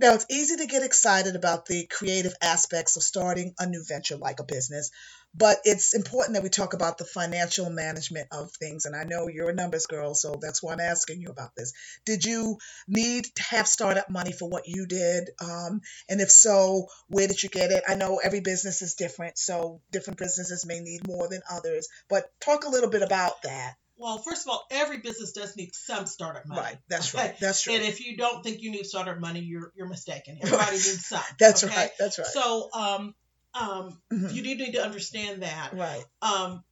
now, 0.00 0.14
it's 0.14 0.26
easy 0.30 0.56
to 0.56 0.66
get 0.66 0.84
excited 0.84 1.34
about 1.34 1.66
the 1.66 1.84
creative 1.86 2.32
aspects 2.40 2.96
of 2.96 3.02
starting 3.02 3.54
a 3.58 3.66
new 3.66 3.82
venture 3.84 4.16
like 4.16 4.38
a 4.38 4.44
business, 4.44 4.92
but 5.34 5.58
it's 5.64 5.92
important 5.92 6.34
that 6.34 6.44
we 6.44 6.50
talk 6.50 6.72
about 6.72 6.98
the 6.98 7.04
financial 7.04 7.68
management 7.68 8.28
of 8.30 8.52
things. 8.52 8.84
And 8.84 8.94
I 8.94 9.02
know 9.02 9.26
you're 9.26 9.50
a 9.50 9.54
numbers 9.54 9.86
girl, 9.86 10.14
so 10.14 10.38
that's 10.40 10.62
why 10.62 10.74
I'm 10.74 10.80
asking 10.80 11.20
you 11.20 11.30
about 11.30 11.56
this. 11.56 11.72
Did 12.04 12.24
you 12.24 12.58
need 12.86 13.24
to 13.24 13.42
have 13.42 13.66
startup 13.66 14.08
money 14.08 14.30
for 14.30 14.48
what 14.48 14.68
you 14.68 14.86
did? 14.86 15.30
Um, 15.40 15.80
and 16.08 16.20
if 16.20 16.30
so, 16.30 16.86
where 17.08 17.26
did 17.26 17.42
you 17.42 17.48
get 17.48 17.72
it? 17.72 17.82
I 17.88 17.96
know 17.96 18.20
every 18.22 18.40
business 18.40 18.82
is 18.82 18.94
different, 18.94 19.36
so 19.36 19.80
different 19.90 20.20
businesses 20.20 20.64
may 20.64 20.78
need 20.78 21.08
more 21.08 21.28
than 21.28 21.42
others, 21.50 21.88
but 22.08 22.30
talk 22.40 22.64
a 22.64 22.70
little 22.70 22.90
bit 22.90 23.02
about 23.02 23.42
that. 23.42 23.74
Well, 23.98 24.18
first 24.18 24.46
of 24.46 24.50
all, 24.52 24.64
every 24.70 24.98
business 24.98 25.32
does 25.32 25.56
need 25.56 25.74
some 25.74 26.06
startup 26.06 26.46
money. 26.46 26.60
Right, 26.60 26.78
that's 26.88 27.14
right. 27.14 27.38
That's 27.40 27.66
right. 27.66 27.76
And 27.76 27.84
if 27.84 28.00
you 28.00 28.16
don't 28.16 28.42
think 28.44 28.62
you 28.62 28.70
need 28.70 28.86
startup 28.86 29.18
money, 29.18 29.40
you're 29.40 29.72
you're 29.76 29.88
mistaken. 29.88 30.38
Everybody 30.42 30.72
needs 30.72 31.06
some. 31.06 31.22
That's 31.38 31.64
okay? 31.64 31.74
right. 31.74 31.90
That's 31.98 32.18
right. 32.18 32.28
So, 32.28 32.70
um, 32.72 33.14
um, 33.54 34.00
Mhm. 34.12 34.32
you 34.32 34.42
do 34.42 34.54
need 34.54 34.72
to 34.72 34.84
understand 34.84 35.42
that. 35.42 35.74
Right. 35.74 36.04
Um, 36.22 36.62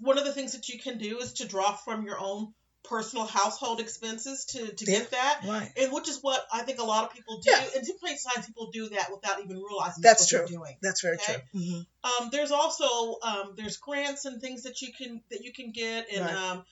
one 0.00 0.18
of 0.18 0.24
the 0.24 0.32
things 0.32 0.52
that 0.52 0.68
you 0.68 0.78
can 0.78 0.98
do 0.98 1.18
is 1.18 1.34
to 1.34 1.48
draw 1.48 1.72
from 1.72 2.06
your 2.06 2.20
own 2.20 2.54
personal 2.84 3.26
household 3.26 3.80
expenses 3.80 4.44
to 4.46 4.72
to 4.72 4.84
Yeah. 4.84 4.98
get 5.00 5.10
that. 5.12 5.40
Right. 5.44 5.72
And 5.76 5.92
which 5.92 6.08
is 6.08 6.18
what 6.22 6.46
I 6.52 6.62
think 6.62 6.78
a 6.78 6.84
lot 6.84 7.04
of 7.04 7.12
people 7.12 7.40
do. 7.40 7.50
Yeah. 7.50 7.64
And 7.76 7.86
sometimes 7.86 8.46
people 8.46 8.70
do 8.70 8.88
that 8.90 9.10
without 9.10 9.42
even 9.42 9.56
realizing 9.60 10.02
That's 10.02 10.22
what 10.22 10.28
true. 10.28 10.38
they're 10.40 10.58
doing. 10.58 10.76
That's 10.82 11.00
very 11.00 11.16
Okay. 11.16 11.42
true. 11.52 11.60
hmm 11.60 11.80
Um, 12.04 12.28
there's 12.30 12.50
also 12.50 13.16
um, 13.22 13.54
there's 13.56 13.78
grants 13.78 14.26
and 14.26 14.40
things 14.40 14.64
that 14.64 14.82
you 14.82 14.92
can 14.92 15.22
that 15.30 15.42
you 15.42 15.52
can 15.52 15.72
get, 15.72 16.10
and 16.12 16.24
Right. 16.26 16.34
um, 16.34 16.64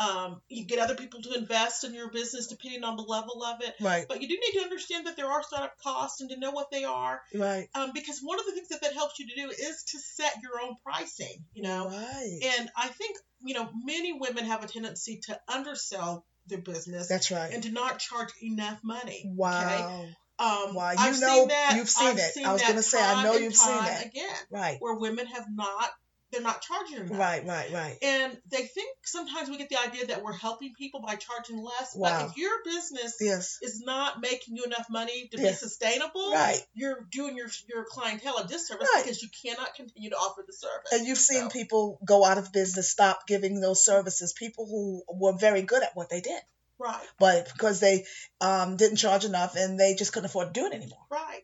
um, 0.00 0.40
you 0.48 0.64
get 0.64 0.78
other 0.78 0.94
people 0.94 1.20
to 1.22 1.34
invest 1.34 1.84
in 1.84 1.92
your 1.94 2.10
business 2.10 2.46
depending 2.46 2.82
on 2.84 2.96
the 2.96 3.02
level 3.02 3.44
of 3.44 3.60
it. 3.60 3.74
Right. 3.80 4.06
But 4.08 4.22
you 4.22 4.28
do 4.28 4.34
need 4.34 4.58
to 4.58 4.64
understand 4.64 5.06
that 5.06 5.16
there 5.16 5.26
are 5.30 5.42
startup 5.42 5.74
costs 5.82 6.20
and 6.22 6.30
to 6.30 6.38
know 6.38 6.50
what 6.52 6.70
they 6.72 6.84
are, 6.84 7.20
Right. 7.34 7.68
um, 7.74 7.90
because 7.94 8.20
one 8.22 8.40
of 8.40 8.46
the 8.46 8.52
things 8.52 8.68
that 8.68 8.80
that 8.80 8.94
helps 8.94 9.18
you 9.18 9.26
to 9.28 9.34
do 9.34 9.50
is 9.50 9.84
to 9.92 9.98
set 9.98 10.32
your 10.42 10.60
own 10.62 10.74
pricing. 10.84 11.44
You 11.52 11.64
know, 11.64 11.88
Right. 11.88 12.40
and 12.58 12.70
I 12.76 12.88
think 12.88 13.16
you 13.44 13.54
know 13.54 13.68
many 13.84 14.12
women 14.18 14.46
have 14.46 14.64
a 14.64 14.66
tendency 14.66 15.20
to 15.26 15.38
undersell 15.48 16.24
their 16.46 16.58
business 16.58 17.06
That's 17.08 17.30
right. 17.30 17.52
and 17.52 17.62
to 17.64 17.70
not 17.70 17.98
charge 17.98 18.30
enough 18.42 18.80
money. 18.82 19.18
Okay. 19.26 19.34
Wow. 19.36 20.06
Um, 20.38 20.74
Wow, 20.74 20.92
you 20.92 20.96
I've 20.98 21.20
know- 21.20 21.34
seen 21.34 21.48
that. 21.48 21.74
you've 21.76 21.90
seen 21.90 22.08
I've 22.08 22.18
it. 22.18 22.32
Seen 22.32 22.46
I 22.46 22.52
was 22.54 22.62
gonna 22.62 22.82
say, 22.82 23.02
I 23.02 23.22
know 23.22 23.34
you've 23.34 23.54
seen 23.54 23.76
that. 23.76 24.06
again 24.06 24.36
Right. 24.50 24.78
where 24.80 24.94
women 24.94 25.26
have 25.26 25.44
not 25.54 25.90
they're 26.32 26.40
not 26.42 26.62
charging 26.62 26.98
enough. 26.98 27.18
Right. 27.18 27.44
Right. 27.44 27.72
Right. 27.72 27.98
And 28.02 28.38
they 28.50 28.62
think 28.62 28.96
sometimes 29.04 29.48
we 29.50 29.58
get 29.58 29.68
the 29.68 29.80
idea 29.80 30.06
that 30.06 30.22
we're 30.22 30.32
helping 30.32 30.74
people 30.74 31.00
by 31.00 31.16
charging 31.16 31.58
less. 31.62 31.94
Wow. 31.94 32.10
But 32.20 32.30
if 32.30 32.36
your 32.36 32.52
business 32.64 33.16
Yes. 33.20 33.58
is 33.62 33.80
not 33.80 34.20
making 34.20 34.56
you 34.56 34.64
enough 34.64 34.86
money 34.88 35.28
to 35.32 35.40
Yeah. 35.40 35.50
be 35.50 35.56
sustainable, 35.56 36.32
Right. 36.32 36.60
you're 36.72 37.02
doing 37.10 37.36
your 37.36 37.48
your 37.68 37.84
clientele 37.84 38.38
a 38.38 38.46
disservice 38.46 38.88
Right. 38.94 39.04
because 39.04 39.22
you 39.22 39.28
cannot 39.42 39.74
continue 39.74 40.10
to 40.10 40.16
offer 40.16 40.44
the 40.46 40.52
service. 40.52 40.92
And 40.92 41.06
you've 41.06 41.18
seen 41.18 41.44
So, 41.44 41.48
people 41.50 41.98
go 42.04 42.24
out 42.24 42.38
of 42.38 42.52
business, 42.52 42.88
stop 42.90 43.26
giving 43.26 43.60
those 43.60 43.84
services. 43.84 44.32
People 44.32 44.66
who 44.66 45.02
were 45.08 45.36
very 45.36 45.62
good 45.62 45.82
at 45.82 45.94
what 45.96 46.10
they 46.10 46.20
did, 46.20 46.40
right, 46.78 47.06
but 47.18 47.50
because 47.52 47.80
they 47.80 48.06
um, 48.40 48.76
didn't 48.76 48.96
charge 48.98 49.24
enough 49.24 49.56
and 49.56 49.78
they 49.78 49.94
just 49.94 50.12
couldn't 50.12 50.26
afford 50.26 50.54
to 50.54 50.60
do 50.60 50.66
it 50.66 50.72
anymore. 50.72 51.04
right. 51.10 51.42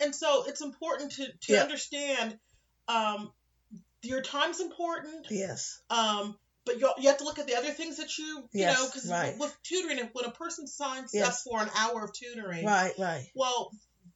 And 0.00 0.12
so 0.14 0.44
it's 0.48 0.60
important 0.60 1.12
to 1.12 1.32
to 1.32 1.52
Yeah. 1.52 1.62
understand 1.62 2.38
um, 2.88 3.32
your 4.04 4.22
time's 4.22 4.60
important. 4.60 5.26
Yes. 5.30 5.80
Um, 5.90 6.36
but 6.66 6.80
you, 6.80 6.90
you 6.98 7.08
have 7.08 7.18
to 7.18 7.24
look 7.24 7.38
at 7.38 7.46
the 7.46 7.56
other 7.56 7.70
things 7.72 7.98
that 7.98 8.16
you 8.18 8.24
you 8.52 8.60
Yes, 8.60 8.78
know 8.78 8.86
because 8.86 9.10
right. 9.10 9.36
with 9.38 9.54
tutoring, 9.62 9.98
if- 9.98 10.10
when 10.14 10.24
a 10.24 10.30
person 10.30 10.66
signs 10.66 11.10
Yes. 11.12 11.26
up 11.28 11.34
for 11.52 11.62
an 11.62 11.70
hour 11.76 12.04
of 12.04 12.12
tutoring, 12.12 12.64
Right. 12.64 12.92
Right. 12.98 13.26
well, 13.34 13.70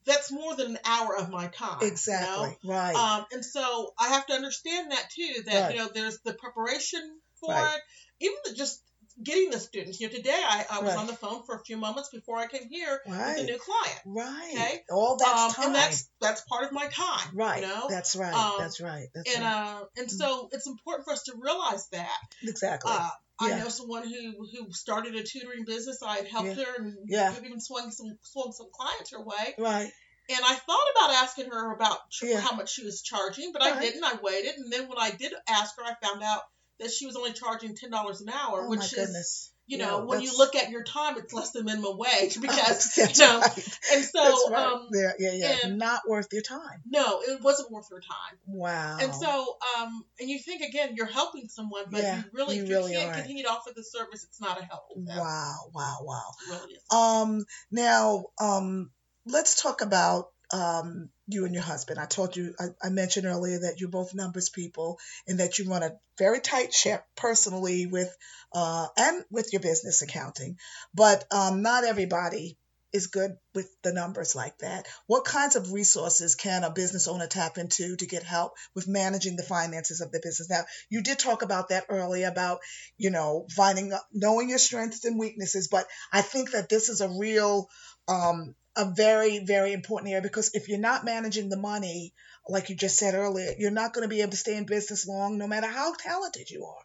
that's 0.06 0.30
more 0.32 0.54
than 0.56 0.70
an 0.72 0.78
hour 0.84 1.16
of 1.16 1.28
my 1.28 1.48
time. 1.48 1.78
you 1.80 1.86
know? 1.86 1.92
Exactly. 1.92 2.58
Right. 2.64 2.94
Um, 2.96 3.26
and 3.32 3.44
so 3.44 3.92
I 3.98 4.08
have 4.08 4.26
to 4.26 4.32
understand 4.32 4.92
that 4.92 5.10
too. 5.10 5.42
That 5.44 5.62
Right. 5.62 5.74
you 5.74 5.78
know, 5.80 5.88
there's 5.92 6.18
the 6.20 6.32
preparation 6.34 7.20
for 7.40 7.52
Right. 7.52 7.74
it, 7.76 8.24
even 8.26 8.36
the, 8.46 8.52
just 8.54 8.80
getting 9.22 9.50
the 9.50 9.58
students. 9.58 10.00
You 10.00 10.08
know, 10.08 10.14
today 10.14 10.30
I, 10.34 10.64
I 10.70 10.78
was 10.80 10.88
Right. 10.94 10.98
on 10.98 11.06
the 11.06 11.12
phone 11.14 11.42
for 11.44 11.56
a 11.56 11.64
few 11.64 11.76
moments 11.76 12.10
before 12.10 12.38
I 12.38 12.46
came 12.46 12.68
here 12.68 13.00
with 13.06 13.18
a 13.18 13.42
new 13.44 13.58
client. 13.58 14.00
Right. 14.06 14.52
okay? 14.54 14.82
All 14.90 15.16
that's 15.16 15.40
um, 15.40 15.50
time. 15.52 15.66
and 15.66 15.74
that's 15.74 16.08
that's 16.20 16.40
part 16.42 16.64
of 16.64 16.72
my 16.72 16.86
time. 16.86 17.30
right. 17.34 17.60
You 17.62 17.68
know. 17.68 17.86
That's 17.88 18.16
right. 18.16 18.34
Um, 18.34 18.54
that's 18.58 18.80
right. 18.80 19.08
That's 19.14 19.34
and 19.34 19.44
right. 19.44 19.80
uh, 19.80 19.84
and 19.96 20.10
so 20.10 20.48
it's 20.52 20.66
important 20.66 21.04
for 21.04 21.12
us 21.12 21.24
to 21.24 21.34
realize 21.40 21.88
that. 21.92 22.18
exactly. 22.42 22.92
Uh, 22.94 23.08
I 23.40 23.50
know 23.50 23.68
someone 23.68 24.02
who 24.08 24.46
who 24.52 24.72
started 24.72 25.14
a 25.14 25.22
tutoring 25.22 25.64
business. 25.64 26.02
I 26.02 26.22
helped 26.22 26.54
her 26.54 26.76
and 26.78 26.96
Yeah. 27.06 27.32
even 27.44 27.60
swung 27.60 27.90
some 27.92 28.18
swung 28.22 28.52
some 28.52 28.68
clients 28.72 29.12
her 29.12 29.22
way. 29.22 29.54
right. 29.58 29.90
And 30.30 30.40
I 30.44 30.54
thought 30.56 30.86
about 30.94 31.10
asking 31.22 31.46
her 31.46 31.72
about 31.72 32.10
ch- 32.10 32.24
Yeah. 32.24 32.40
how 32.40 32.54
much 32.54 32.70
she 32.74 32.84
was 32.84 33.00
charging, 33.00 33.50
but 33.52 33.62
I 33.62 33.80
didn't. 33.80 34.04
I 34.04 34.18
waited, 34.22 34.56
and 34.56 34.70
then 34.70 34.86
when 34.86 34.98
I 34.98 35.10
did 35.10 35.32
ask 35.48 35.74
her, 35.78 35.82
I 35.84 35.94
found 36.06 36.22
out 36.22 36.42
that 36.80 36.90
she 36.90 37.06
was 37.06 37.16
only 37.16 37.32
charging 37.32 37.74
ten 37.74 37.90
dollars 37.90 38.20
an 38.20 38.28
hour, 38.28 38.64
Oh 38.64 38.68
which 38.68 38.78
my 38.78 38.84
is, 38.84 38.94
goodness. 38.94 39.52
you 39.66 39.78
Yeah, 39.78 39.86
know, 39.86 40.04
when 40.04 40.20
you 40.20 40.36
look 40.36 40.54
at 40.56 40.70
your 40.70 40.82
time, 40.84 41.16
it's 41.18 41.32
less 41.32 41.50
than 41.52 41.64
minimum 41.64 41.96
wage 41.98 42.40
because 42.40 42.94
that's 42.96 43.18
you 43.18 43.24
know. 43.24 43.40
right. 43.40 43.78
And 43.94 44.04
so, 44.04 44.50
right. 44.50 44.66
um, 44.72 44.88
yeah, 44.92 45.12
yeah, 45.18 45.32
yeah. 45.64 45.68
Not 45.68 46.02
worth 46.08 46.28
your 46.32 46.42
time. 46.42 46.82
no, 46.88 47.20
it 47.22 47.42
wasn't 47.42 47.70
worth 47.70 47.88
your 47.90 48.00
time. 48.00 48.38
Wow. 48.46 48.98
And 49.00 49.14
so, 49.14 49.56
um, 49.78 50.04
and 50.20 50.28
you 50.28 50.38
think 50.38 50.62
again, 50.62 50.94
you're 50.96 51.06
helping 51.06 51.48
someone, 51.48 51.84
but 51.90 52.02
Yeah, 52.02 52.16
you 52.16 52.24
really, 52.32 52.56
you 52.56 52.62
if 52.62 52.68
you 52.68 52.74
really 52.76 52.94
can't 52.94 53.08
are. 53.08 53.14
continue 53.14 53.44
to 53.44 53.50
offer 53.50 53.70
the 53.74 53.84
service, 53.84 54.24
it's 54.24 54.40
not 54.40 54.60
a 54.60 54.64
help. 54.64 54.84
Wow, 54.96 55.70
wow, 55.74 55.98
wow. 56.02 56.30
Really. 56.50 56.76
Um, 56.90 57.44
now, 57.70 58.24
um, 58.40 58.90
let's 59.26 59.60
talk 59.60 59.80
about 59.82 60.30
um 60.52 61.10
you 61.28 61.44
and 61.44 61.54
your 61.54 61.62
husband. 61.62 61.98
I 61.98 62.06
told 62.06 62.36
you, 62.36 62.54
I, 62.58 62.66
I 62.82 62.88
mentioned 62.88 63.26
earlier 63.26 63.60
that 63.60 63.78
you're 63.78 63.90
both 63.90 64.14
numbers 64.14 64.48
people 64.48 64.98
and 65.26 65.40
that 65.40 65.58
you 65.58 65.68
run 65.70 65.82
a 65.82 65.92
very 66.18 66.40
tight 66.40 66.72
ship 66.74 67.04
personally 67.16 67.86
with 67.86 68.14
uh 68.52 68.88
and 68.96 69.24
with 69.30 69.52
your 69.52 69.60
business 69.60 70.02
accounting. 70.02 70.56
But 70.94 71.24
um, 71.30 71.62
not 71.62 71.84
everybody 71.84 72.56
is 72.92 73.08
good 73.08 73.36
with 73.54 73.68
the 73.82 73.92
numbers 73.92 74.34
like 74.34 74.56
that. 74.58 74.86
What 75.06 75.24
kinds 75.24 75.56
of 75.56 75.72
resources 75.72 76.34
can 76.34 76.64
a 76.64 76.70
business 76.70 77.06
owner 77.06 77.26
tap 77.26 77.58
into 77.58 77.96
to 77.96 78.06
get 78.06 78.22
help 78.22 78.52
with 78.74 78.88
managing 78.88 79.36
the 79.36 79.42
finances 79.42 80.00
of 80.00 80.10
the 80.10 80.20
business? 80.22 80.48
Now, 80.48 80.62
you 80.88 81.02
did 81.02 81.18
talk 81.18 81.42
about 81.42 81.68
that 81.68 81.84
earlier 81.90 82.28
about, 82.28 82.60
you 82.96 83.10
know, 83.10 83.46
finding 83.54 83.92
knowing 84.12 84.48
your 84.48 84.58
strengths 84.58 85.04
and 85.04 85.18
weaknesses, 85.18 85.68
but 85.68 85.86
I 86.12 86.22
think 86.22 86.52
that 86.52 86.70
this 86.70 86.88
is 86.88 87.00
a 87.02 87.10
real 87.10 87.68
um 88.08 88.54
a 88.78 88.90
very 88.94 89.44
very 89.44 89.72
important 89.72 90.10
area 90.10 90.22
because 90.22 90.54
if 90.54 90.68
you're 90.68 90.78
not 90.78 91.04
managing 91.04 91.48
the 91.48 91.58
money 91.58 92.14
like 92.48 92.70
you 92.70 92.76
just 92.76 92.96
said 92.96 93.14
earlier, 93.14 93.52
you're 93.58 93.70
not 93.70 93.92
going 93.92 94.04
to 94.04 94.08
be 94.08 94.22
able 94.22 94.30
to 94.30 94.36
stay 94.36 94.56
in 94.56 94.64
business 94.64 95.06
long 95.06 95.36
no 95.36 95.46
matter 95.46 95.66
how 95.66 95.92
talented 95.94 96.48
you 96.50 96.64
are. 96.64 96.82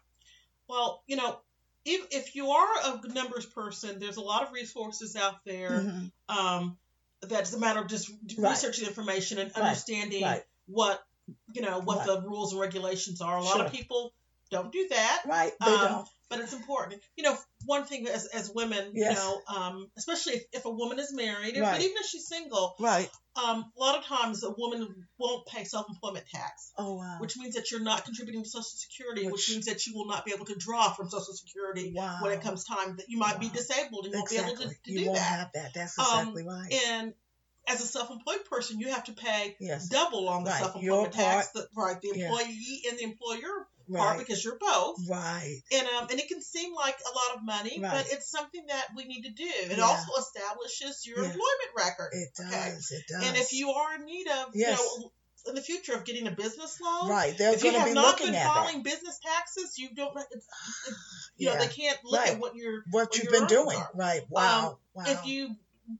Well, 0.68 1.02
you 1.06 1.16
know, 1.16 1.40
if 1.84 2.06
if 2.10 2.36
you 2.36 2.50
are 2.50 2.68
a 2.84 3.08
numbers 3.08 3.46
person, 3.46 3.98
there's 3.98 4.16
a 4.16 4.22
lot 4.22 4.42
of 4.42 4.52
resources 4.52 5.16
out 5.16 5.36
there. 5.44 5.80
Mhm. 5.80 6.12
Um, 6.28 6.78
that's 7.22 7.54
a 7.54 7.58
matter 7.58 7.80
of 7.80 7.88
just 7.88 8.10
Right. 8.36 8.50
researching 8.50 8.86
information 8.86 9.38
and 9.38 9.52
understanding 9.52 10.22
Right. 10.22 10.44
what 10.66 11.02
you 11.54 11.62
know 11.62 11.80
what 11.80 12.04
the 12.04 12.20
rules 12.20 12.52
and 12.52 12.60
regulations 12.60 13.20
are. 13.22 13.38
A 13.38 13.42
lot 13.42 13.60
of 13.64 13.72
people 13.72 14.12
don't 14.50 14.72
do 14.72 14.86
that, 14.90 15.22
Right? 15.26 15.52
They 15.64 15.70
Um, 15.72 15.88
don't. 15.88 16.08
but 16.28 16.40
it's 16.40 16.52
important. 16.52 17.00
You 17.16 17.24
know, 17.24 17.38
one 17.66 17.84
thing 17.84 18.06
as 18.08 18.26
as 18.26 18.50
women, 18.50 18.92
Yes. 18.94 19.16
you 19.16 19.22
know, 19.22 19.42
um, 19.48 19.90
especially 19.96 20.34
if, 20.34 20.42
if 20.52 20.64
a 20.64 20.70
woman 20.70 20.98
is 20.98 21.12
married, 21.12 21.56
Right. 21.58 21.72
but 21.72 21.80
even 21.80 21.96
if 21.98 22.06
she's 22.06 22.26
single, 22.28 22.76
Right. 22.78 23.10
um, 23.36 23.72
a 23.76 23.80
lot 23.80 23.98
of 23.98 24.04
times 24.04 24.42
a 24.44 24.50
woman 24.50 25.06
won't 25.18 25.46
pay 25.46 25.64
self 25.64 25.88
employment 25.88 26.26
tax. 26.28 26.72
Oh 26.76 26.94
wow. 26.94 27.16
Which 27.20 27.36
means 27.36 27.54
that 27.54 27.70
you're 27.70 27.80
not 27.80 28.04
contributing 28.04 28.42
to 28.44 28.48
Social 28.48 28.62
Security, 28.64 29.24
which, 29.26 29.32
Which- 29.32 29.50
means 29.50 29.66
that 29.66 29.86
you 29.86 29.94
will 29.94 30.06
not 30.06 30.24
be 30.24 30.32
able 30.32 30.46
to 30.46 30.56
draw 30.56 30.92
from 30.92 31.08
Social 31.10 31.34
Security 31.34 31.92
wow. 31.94 32.18
when 32.20 32.32
it 32.32 32.42
comes 32.42 32.64
time 32.64 32.96
that 32.96 33.08
you 33.08 33.18
might 33.18 33.40
be 33.40 33.48
disabled 33.48 34.04
and 34.06 34.12
you 34.14 34.18
won't 34.20 34.30
be 34.30 34.36
able 34.36 34.56
to, 34.56 34.68
to 34.68 34.74
you 34.92 34.98
do 35.00 35.04
won't 35.06 35.18
that. 35.18 35.38
have 35.38 35.50
that. 35.54 35.74
That's 35.74 35.98
Um, 35.98 36.04
exactly 36.28 36.44
right. 36.46 36.72
And 36.88 37.14
as 37.66 37.80
a 37.80 37.86
self-employed 37.86 38.44
person, 38.44 38.78
you 38.78 38.88
have 38.92 39.04
to 39.04 39.12
pay 39.14 39.56
yes. 39.58 39.88
double 39.88 40.28
on 40.28 40.44
the 40.44 40.50
Right. 40.50 40.60
self-employment 40.60 41.14
tax, 41.14 41.48
the, 41.52 41.66
right? 41.74 41.98
The 41.98 42.10
employee 42.10 42.82
and 42.90 42.98
the 42.98 43.04
employer 43.04 43.66
part 43.92 44.18
because 44.18 44.44
you're 44.44 44.58
both. 44.58 44.96
Right. 45.08 45.60
And 45.72 45.86
um, 45.88 46.08
and 46.10 46.18
it 46.20 46.28
can 46.28 46.40
seem 46.42 46.74
like 46.74 46.96
a 46.98 47.14
lot 47.14 47.38
of 47.38 47.44
money, 47.44 47.78
Right. 47.80 47.92
but 47.92 48.06
it's 48.12 48.30
something 48.30 48.64
that 48.68 48.86
we 48.96 49.04
need 49.04 49.22
to 49.22 49.30
do. 49.30 49.44
It 49.44 49.78
Yeah. 49.78 49.84
also 49.84 50.12
establishes 50.18 51.06
your 51.06 51.18
Yeah. 51.18 51.24
employment 51.26 51.70
record. 51.76 52.10
It 52.12 52.30
does. 52.36 52.46
Okay. 52.92 52.96
It 52.96 53.04
does. 53.08 53.24
And 53.28 53.36
if 53.36 53.52
you 53.52 53.70
are 53.70 53.94
in 53.96 54.04
need 54.04 54.28
of, 54.28 54.48
Yes. 54.54 54.78
you 54.78 55.00
know, 55.00 55.12
in 55.46 55.54
the 55.54 55.60
future 55.62 55.92
of 55.92 56.04
getting 56.06 56.26
a 56.26 56.30
business 56.30 56.80
loan. 56.80 57.10
Right. 57.10 57.36
They're 57.36 57.52
If 57.52 57.62
you 57.62 57.70
going 57.70 57.74
to 57.74 57.80
have 57.80 57.88
be 57.90 57.94
not 57.94 58.06
looking 58.06 58.26
been 58.28 58.34
at 58.36 58.44
that. 58.44 58.54
filing 58.54 58.82
business 58.82 59.18
taxes, 59.18 59.76
you 59.76 59.94
don't. 59.94 60.16
It's, 60.30 60.46
it's, 60.86 60.96
you 61.36 61.48
know, 61.50 61.58
they 61.58 61.68
can't 61.68 61.98
look 62.02 62.20
Right. 62.20 62.30
at 62.30 62.38
what 62.40 62.54
you're. 62.56 62.82
What 62.90 63.08
what 63.10 63.18
you've 63.18 63.30
been 63.30 63.46
doing. 63.46 63.76
are. 63.76 63.90
Right. 63.94 64.22
Wow. 64.30 64.78
wow. 64.94 65.04
If 65.06 65.26
you 65.26 65.54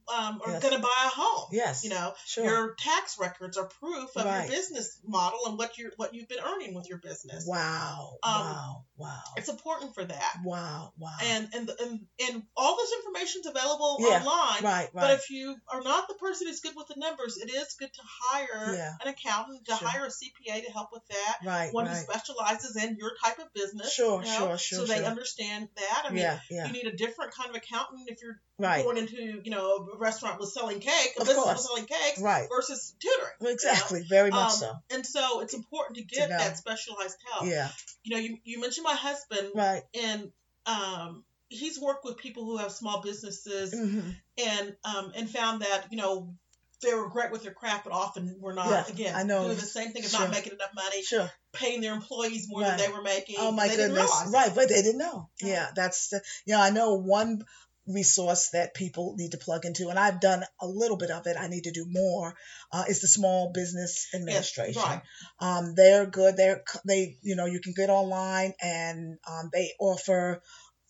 um, 0.07 0.41
are 0.45 0.51
Yes. 0.51 0.61
going 0.63 0.75
to 0.75 0.81
buy 0.81 1.03
a 1.05 1.09
home, 1.09 1.47
Yes. 1.51 1.83
you 1.83 1.89
know, 1.89 2.13
Sure. 2.25 2.43
your 2.45 2.75
tax 2.75 3.17
records 3.19 3.57
are 3.57 3.65
proof 3.79 4.09
of 4.15 4.25
Right. 4.25 4.47
your 4.47 4.57
business 4.57 4.97
model 5.03 5.39
and 5.47 5.57
what 5.57 5.77
you 5.77 5.91
what 5.97 6.13
you've 6.13 6.27
been 6.27 6.39
earning 6.43 6.73
with 6.73 6.87
your 6.87 6.97
business. 6.99 7.45
Wow. 7.47 8.17
Um, 8.23 8.31
wow. 8.33 8.85
Wow. 8.97 9.21
It's 9.37 9.49
important 9.49 9.93
for 9.93 10.03
that. 10.05 10.37
Wow. 10.43 10.93
Wow. 10.97 11.11
And 11.21 11.49
and 11.53 11.69
and 11.79 12.07
and 12.27 12.43
all 12.55 12.77
this 12.77 12.91
information 12.93 13.41
is 13.41 13.47
available 13.47 13.97
Yeah. 13.99 14.19
online. 14.23 14.63
right. 14.63 14.63
right. 14.63 14.89
But 14.93 15.11
if 15.11 15.29
you 15.29 15.55
are 15.71 15.81
not 15.81 16.07
the 16.07 16.15
person 16.15 16.47
who's 16.47 16.61
good 16.61 16.75
with 16.75 16.87
the 16.87 16.95
numbers, 16.97 17.37
it 17.37 17.49
is 17.53 17.73
good 17.77 17.93
to 17.93 18.01
hire 18.03 18.75
Yeah. 18.75 18.93
an 19.01 19.07
accountant, 19.09 19.65
to 19.65 19.75
Sure. 19.75 19.87
hire 19.87 20.05
a 20.05 20.11
CPA 20.11 20.61
to 20.65 20.71
help 20.71 20.89
with 20.91 21.05
that. 21.09 21.37
right. 21.43 21.73
One 21.73 21.85
who 21.85 21.95
specializes 21.95 22.75
in 22.75 22.95
your 22.97 23.11
type 23.23 23.39
of 23.39 23.51
business. 23.53 23.93
Sure, 23.93 24.23
you 24.23 24.27
know, 24.31 24.37
sure, 24.37 24.57
sure, 24.57 24.79
So 24.79 24.85
they 24.85 25.03
understand 25.05 25.69
that. 25.75 26.03
I 26.05 26.09
mean, 26.09 26.19
yeah. 26.23 26.39
Yeah. 26.49 26.65
you 26.67 26.73
need 26.73 26.87
a 26.87 26.95
different 26.95 27.33
kind 27.33 27.49
of 27.49 27.55
accountant 27.55 28.09
if 28.09 28.21
you're 28.21 28.41
Right. 28.57 28.83
going 28.85 28.97
into, 28.97 29.41
you 29.43 29.51
know, 29.51 29.74
restaurant 29.97 30.39
was 30.39 30.53
selling 30.53 30.79
cake, 30.79 31.13
a 31.17 31.21
Of 31.21 31.27
business 31.27 31.43
course. 31.43 31.57
with 31.57 31.65
selling 31.65 31.85
cakes 31.85 32.21
Right. 32.21 32.47
versus 32.49 32.95
tutoring. 32.99 33.33
you 33.39 33.45
know? 33.47 33.53
Exactly. 33.53 34.03
Very 34.09 34.31
much 34.31 34.51
Um, 34.51 34.57
so. 34.57 34.73
And 34.91 35.05
so 35.05 35.39
it's 35.41 35.53
important 35.53 35.97
to 35.97 36.03
get 36.03 36.29
know. 36.29 36.37
that 36.37 36.57
specialized 36.57 37.17
help. 37.31 37.45
Yeah. 37.49 37.69
You 38.03 38.15
know, 38.15 38.21
you, 38.21 38.37
you 38.43 38.59
mentioned 38.59 38.83
my 38.83 38.95
husband, 38.95 39.51
Right. 39.55 39.83
and 39.93 40.31
um, 40.65 41.23
he's 41.49 41.79
worked 41.79 42.05
with 42.05 42.17
people 42.17 42.45
who 42.45 42.57
have 42.57 42.71
small 42.71 43.01
businesses 43.01 43.73
hmm 43.73 44.09
and 44.37 44.75
um, 44.83 45.13
and 45.15 45.29
found 45.29 45.61
that 45.61 45.87
you 45.91 45.97
know 45.97 46.35
they 46.81 46.93
were 46.93 47.07
great 47.09 47.31
with 47.31 47.43
their 47.43 47.53
craft, 47.53 47.85
but 47.85 47.93
often 47.93 48.35
were 48.41 48.53
not. 48.53 48.67
Yeah, 48.67 48.83
again, 48.93 49.15
I 49.15 49.23
know. 49.23 49.43
doing 49.43 49.55
the 49.55 49.61
same 49.61 49.91
thing 49.91 50.03
of 50.03 50.11
Sure. 50.11 50.19
not 50.21 50.31
making 50.31 50.53
enough 50.53 50.71
money, 50.75 51.01
Sure. 51.03 51.31
paying 51.53 51.79
their 51.81 51.93
employees 51.93 52.47
more 52.49 52.61
Right. 52.61 52.77
than 52.77 52.77
they 52.77 52.89
were 52.93 53.01
making. 53.01 53.37
Oh 53.39 53.51
my 53.51 53.63
and 53.63 53.71
they 53.71 53.77
didn't 53.77 53.95
goodness. 53.95 54.27
Right, 54.33 54.53
but 54.53 54.67
they 54.69 54.81
didn't 54.81 54.97
know. 54.97 55.29
Yeah. 55.41 55.47
Yeah, 55.47 55.71
that's 55.73 56.09
the, 56.09 56.21
you 56.45 56.53
know, 56.53 56.61
I 56.61 56.69
know 56.71 56.95
one 56.95 57.45
resource 57.87 58.49
that 58.49 58.73
people 58.73 59.15
need 59.17 59.31
to 59.31 59.37
plug 59.37 59.65
into, 59.65 59.89
and 59.89 59.99
I've 59.99 60.19
done 60.19 60.43
a 60.59 60.67
little 60.67 60.97
bit 60.97 61.11
of 61.11 61.27
it. 61.27 61.37
I 61.39 61.47
need 61.47 61.65
to 61.65 61.71
do 61.71 61.85
more. 61.87 62.35
Uh, 62.71 62.85
is 62.87 63.01
the 63.01 63.07
Small 63.07 63.51
Business 63.53 64.07
Administration. 64.13 64.81
right. 64.81 65.01
Um, 65.39 65.75
they're 65.75 66.05
good. 66.05 66.37
They're 66.37 66.63
they, 66.85 67.17
you 67.21 67.35
know, 67.35 67.45
you 67.45 67.59
can 67.59 67.73
get 67.73 67.89
online, 67.89 68.53
and 68.61 69.17
um, 69.29 69.49
they 69.53 69.73
offer 69.79 70.41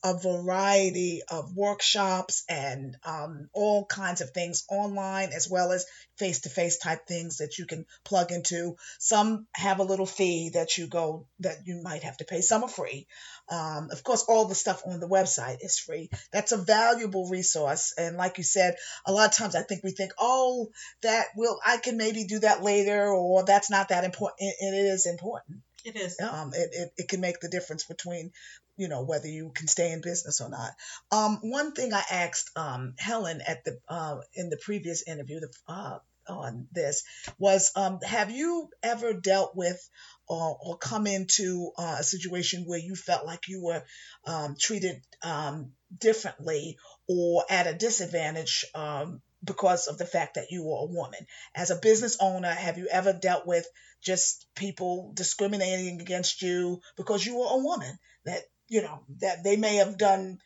a 0.05 0.17
variety 0.19 1.21
of 1.27 1.55
workshops 1.57 2.43
and 2.47 2.95
um, 3.03 3.49
all 3.53 3.85
kinds 3.85 4.21
of 4.21 4.29
things 4.29 4.63
online 4.69 5.31
as 5.35 5.49
well 5.49 5.71
as 5.71 5.87
face-to-face 6.17 6.77
type 6.77 7.07
things 7.07 7.37
that 7.37 7.57
you 7.57 7.65
can 7.65 7.85
plug 8.03 8.31
into. 8.31 8.77
Some 8.99 9.47
have 9.55 9.79
a 9.79 9.83
little 9.83 10.05
fee 10.05 10.51
that 10.53 10.77
you 10.77 10.85
go 10.85 11.25
that 11.39 11.57
you 11.65 11.81
might 11.83 12.03
have 12.03 12.17
to 12.17 12.25
pay. 12.25 12.41
Some 12.41 12.63
are 12.63 12.69
free. 12.69 13.07
Um, 13.49 13.89
of 13.91 14.03
course 14.03 14.23
all 14.29 14.45
the 14.45 14.53
stuff 14.55 14.83
on 14.85 14.99
the 14.99 15.09
website 15.09 15.57
is 15.61 15.79
free. 15.79 16.11
That's 16.31 16.51
a 16.51 16.57
valuable 16.57 17.27
resource. 17.27 17.93
And 17.97 18.15
like 18.15 18.37
you 18.37 18.43
said 18.43 18.75
a 19.07 19.11
lot 19.11 19.29
of 19.29 19.35
times 19.35 19.55
i 19.55 19.63
think 19.63 19.83
we 19.83 19.91
think 19.91 20.11
oh 20.19 20.69
that 21.01 21.25
will 21.35 21.59
i 21.65 21.77
can 21.77 21.97
maybe 21.97 22.25
do 22.25 22.39
that 22.39 22.61
later 22.61 23.07
or 23.07 23.43
that's 23.43 23.71
not 23.71 23.89
that 23.89 24.03
important 24.03 24.35
it, 24.39 24.55
it 24.59 24.75
is 24.93 25.05
important. 25.07 25.61
It 25.83 25.95
is. 25.95 26.19
um, 26.19 26.51
it, 26.53 26.69
it, 26.71 26.89
it 26.97 27.07
can 27.09 27.21
make 27.21 27.39
the 27.39 27.49
difference 27.49 27.83
between 27.83 28.31
you 28.77 28.87
know 28.87 29.03
whether 29.03 29.27
you 29.27 29.51
can 29.53 29.67
stay 29.67 29.91
in 29.91 30.01
business 30.01 30.41
or 30.41 30.49
not. 30.49 30.71
Um, 31.11 31.39
one 31.41 31.73
thing 31.73 31.93
i 31.93 32.03
asked 32.09 32.51
um, 32.57 32.93
helen 32.97 33.41
at 33.45 33.63
the 33.63 33.79
uh, 33.87 34.17
in 34.33 34.49
the 34.49 34.57
previous 34.57 35.07
interview 35.07 35.39
the, 35.39 35.53
uh, 35.67 35.99
on 36.27 36.67
this 36.71 37.03
was 37.37 37.71
um, 37.75 37.99
have 38.01 38.31
you 38.31 38.69
ever 38.83 39.13
dealt 39.13 39.55
with 39.55 39.79
or, 40.27 40.57
or 40.61 40.77
come 40.77 41.07
into 41.07 41.71
uh, 41.77 41.97
a 41.99 42.03
situation 42.03 42.63
where 42.65 42.79
you 42.79 42.95
felt 42.95 43.25
like 43.25 43.47
you 43.47 43.63
were 43.63 43.83
um, 44.25 44.55
treated 44.59 45.01
um, 45.23 45.71
differently 45.97 46.77
or 47.07 47.43
at 47.49 47.67
a 47.67 47.73
disadvantage 47.73 48.65
um, 48.73 49.21
because 49.43 49.87
of 49.87 49.97
the 49.97 50.05
fact 50.05 50.35
that 50.35 50.49
you 50.49 50.63
were 50.63 50.79
a 50.79 50.91
woman? 50.91 51.19
As 51.55 51.69
a 51.69 51.75
business 51.75 52.17
owner 52.19 52.51
have 52.51 52.77
you 52.77 52.87
ever 52.91 53.13
dealt 53.13 53.45
with 53.45 53.67
just 54.01 54.47
people 54.55 55.11
discriminating 55.13 56.01
against 56.01 56.41
you 56.41 56.81
because 56.97 57.25
you 57.25 57.37
were 57.37 57.47
a 57.49 57.63
woman 57.63 57.97
that 58.25 58.41
you 58.69 58.81
know 58.81 58.99
that 59.21 59.43
they 59.43 59.55
may 59.57 59.75
have 59.77 59.97
done 59.97 60.39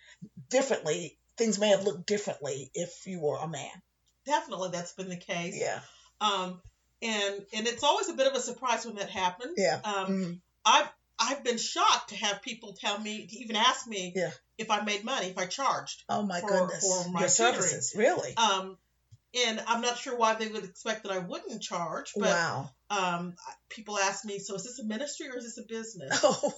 differently 0.50 1.18
things 1.38 1.60
may 1.60 1.70
have 1.70 1.84
looked 1.84 2.06
differently 2.06 2.70
if 2.74 3.06
you 3.08 3.20
were 3.20 3.38
a 3.38 3.48
man 3.48 3.72
Definitely, 4.26 4.70
that's 4.72 4.94
been 4.94 5.10
the 5.10 5.18
case. 5.18 5.58
yeah 5.60 5.80
Um, 6.22 6.62
and 7.02 7.46
and 7.54 7.66
it's 7.68 7.84
always 7.84 8.10
a 8.10 8.14
bit 8.14 8.28
of 8.28 8.34
a 8.34 8.42
surprise 8.42 8.86
when 8.86 8.96
that 8.96 9.10
happens. 9.10 9.54
Yeah. 9.58 9.80
Um, 9.84 10.08
Mhm. 10.08 10.42
I've 10.66 10.90
I've 11.18 11.44
been 11.44 11.58
shocked 11.58 12.10
to 12.10 12.16
have 12.18 12.42
people 12.42 12.76
tell 12.80 13.00
me 13.00 13.26
to 13.26 13.36
even 13.38 13.56
ask 13.56 13.88
me 13.88 14.14
Yeah. 14.16 14.32
if 14.58 14.70
I 14.70 14.82
made 14.82 15.04
money, 15.04 15.28
if 15.28 15.38
I 15.38 15.46
charged. 15.48 16.04
oh 16.10 16.22
my 16.24 16.42
For- 16.42 16.50
goodness 16.50 16.82
for 16.82 17.10
my 17.10 17.22
your 17.22 17.30
tutoring. 17.30 17.54
services 17.54 17.94
really 17.96 18.36
Um, 18.38 18.78
and 19.46 19.64
I'm 19.66 19.82
not 19.82 19.98
sure 19.98 20.16
why 20.18 20.36
they 20.36 20.48
would 20.50 20.66
expect 20.66 21.04
that 21.04 21.12
I 21.14 21.20
wouldn't 21.20 21.62
charge, 21.64 22.12
but 22.16 22.30
wow 22.30 22.70
um, 22.92 23.36
people 23.70 23.98
ask 23.98 24.26
me, 24.26 24.40
so 24.40 24.56
is 24.56 24.64
this 24.64 24.80
a 24.80 24.84
ministry 24.84 25.30
or 25.30 25.38
is 25.38 25.44
this 25.46 25.58
a 25.64 25.68
business? 25.68 26.20
oh 26.24 26.54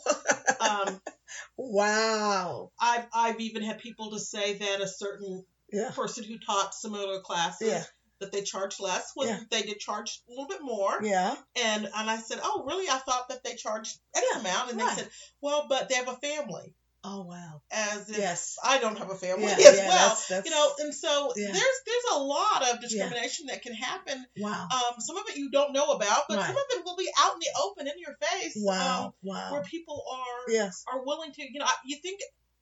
um, 0.62 1.02
wow 1.58 2.72
I've 2.80 3.06
I've 3.14 3.40
even 3.40 3.64
had 3.64 3.80
people 3.80 4.12
to 4.12 4.20
say 4.20 4.58
that 4.58 4.82
a 4.82 4.88
certain 4.88 5.46
yeah 5.72 5.92
person 5.92 6.24
who 6.24 6.38
taught 6.38 6.74
similar 6.76 7.20
classes 7.22 7.68
Yeah. 7.68 7.84
that 8.20 8.32
they 8.32 8.42
charge 8.42 8.80
less 8.80 9.12
when 9.16 9.28
Yeah. 9.28 9.40
they 9.50 9.62
did 9.64 9.80
charge 9.80 10.22
a 10.28 10.32
little 10.32 10.48
bit 10.48 10.62
more. 10.62 11.00
yeah 11.04 11.36
And 11.62 11.86
and 11.86 12.10
I 12.10 12.18
said, 12.18 12.40
oh 12.44 12.64
really? 12.68 12.90
I 12.90 12.98
thought 13.00 13.30
that 13.30 13.44
they 13.44 13.56
charged 13.56 13.98
X 14.16 14.26
amount, 14.36 14.72
and 14.72 14.80
right. 14.80 14.90
they 14.96 15.04
said, 15.04 15.12
well, 15.42 15.66
but 15.70 15.90
they 15.90 15.96
have 15.96 16.08
a 16.10 16.16
family, 16.18 16.74
oh 17.04 17.24
wow 17.24 17.62
as 17.72 18.10
if 18.10 18.18
yes 18.18 18.58
I 18.64 18.78
don't 18.80 18.98
have 18.98 19.10
a 19.10 19.16
family 19.16 19.46
yeah, 19.46 19.54
as 19.60 19.78
yeah, 19.78 19.88
well. 19.88 20.10
that's, 20.10 20.28
that's, 20.28 20.46
You 20.46 20.52
know, 20.52 20.72
and 20.80 20.94
so 20.94 21.34
Yeah. 21.36 21.48
there's 21.52 21.80
there's 21.86 22.16
a 22.16 22.20
lot 22.20 22.74
of 22.74 22.82
discrimination 22.82 23.48
that 23.48 23.62
can 23.64 23.74
happen. 23.74 24.24
wow 24.38 24.68
Um, 24.72 25.00
some 25.00 25.18
of 25.18 25.24
it 25.30 25.38
you 25.38 25.50
don't 25.50 25.74
know 25.74 25.92
about, 25.92 26.24
but 26.30 26.40
some 26.42 26.56
of 26.56 26.64
it 26.72 26.86
will 26.86 26.96
be 26.98 27.10
out 27.20 27.34
in 27.34 27.40
the 27.40 27.48
open 27.64 27.88
in 27.88 27.94
your 27.98 28.16
face. 28.22 28.54
wow 28.58 29.06
Um, 29.06 29.14
wow 29.24 29.52
where 29.52 29.64
people 29.64 30.04
are 30.12 30.54
yes 30.54 30.84
are 30.92 31.04
willing 31.06 31.32
to, 31.34 31.42
you 31.42 31.60
know, 31.60 31.68
you 31.86 31.98
think 31.98 32.20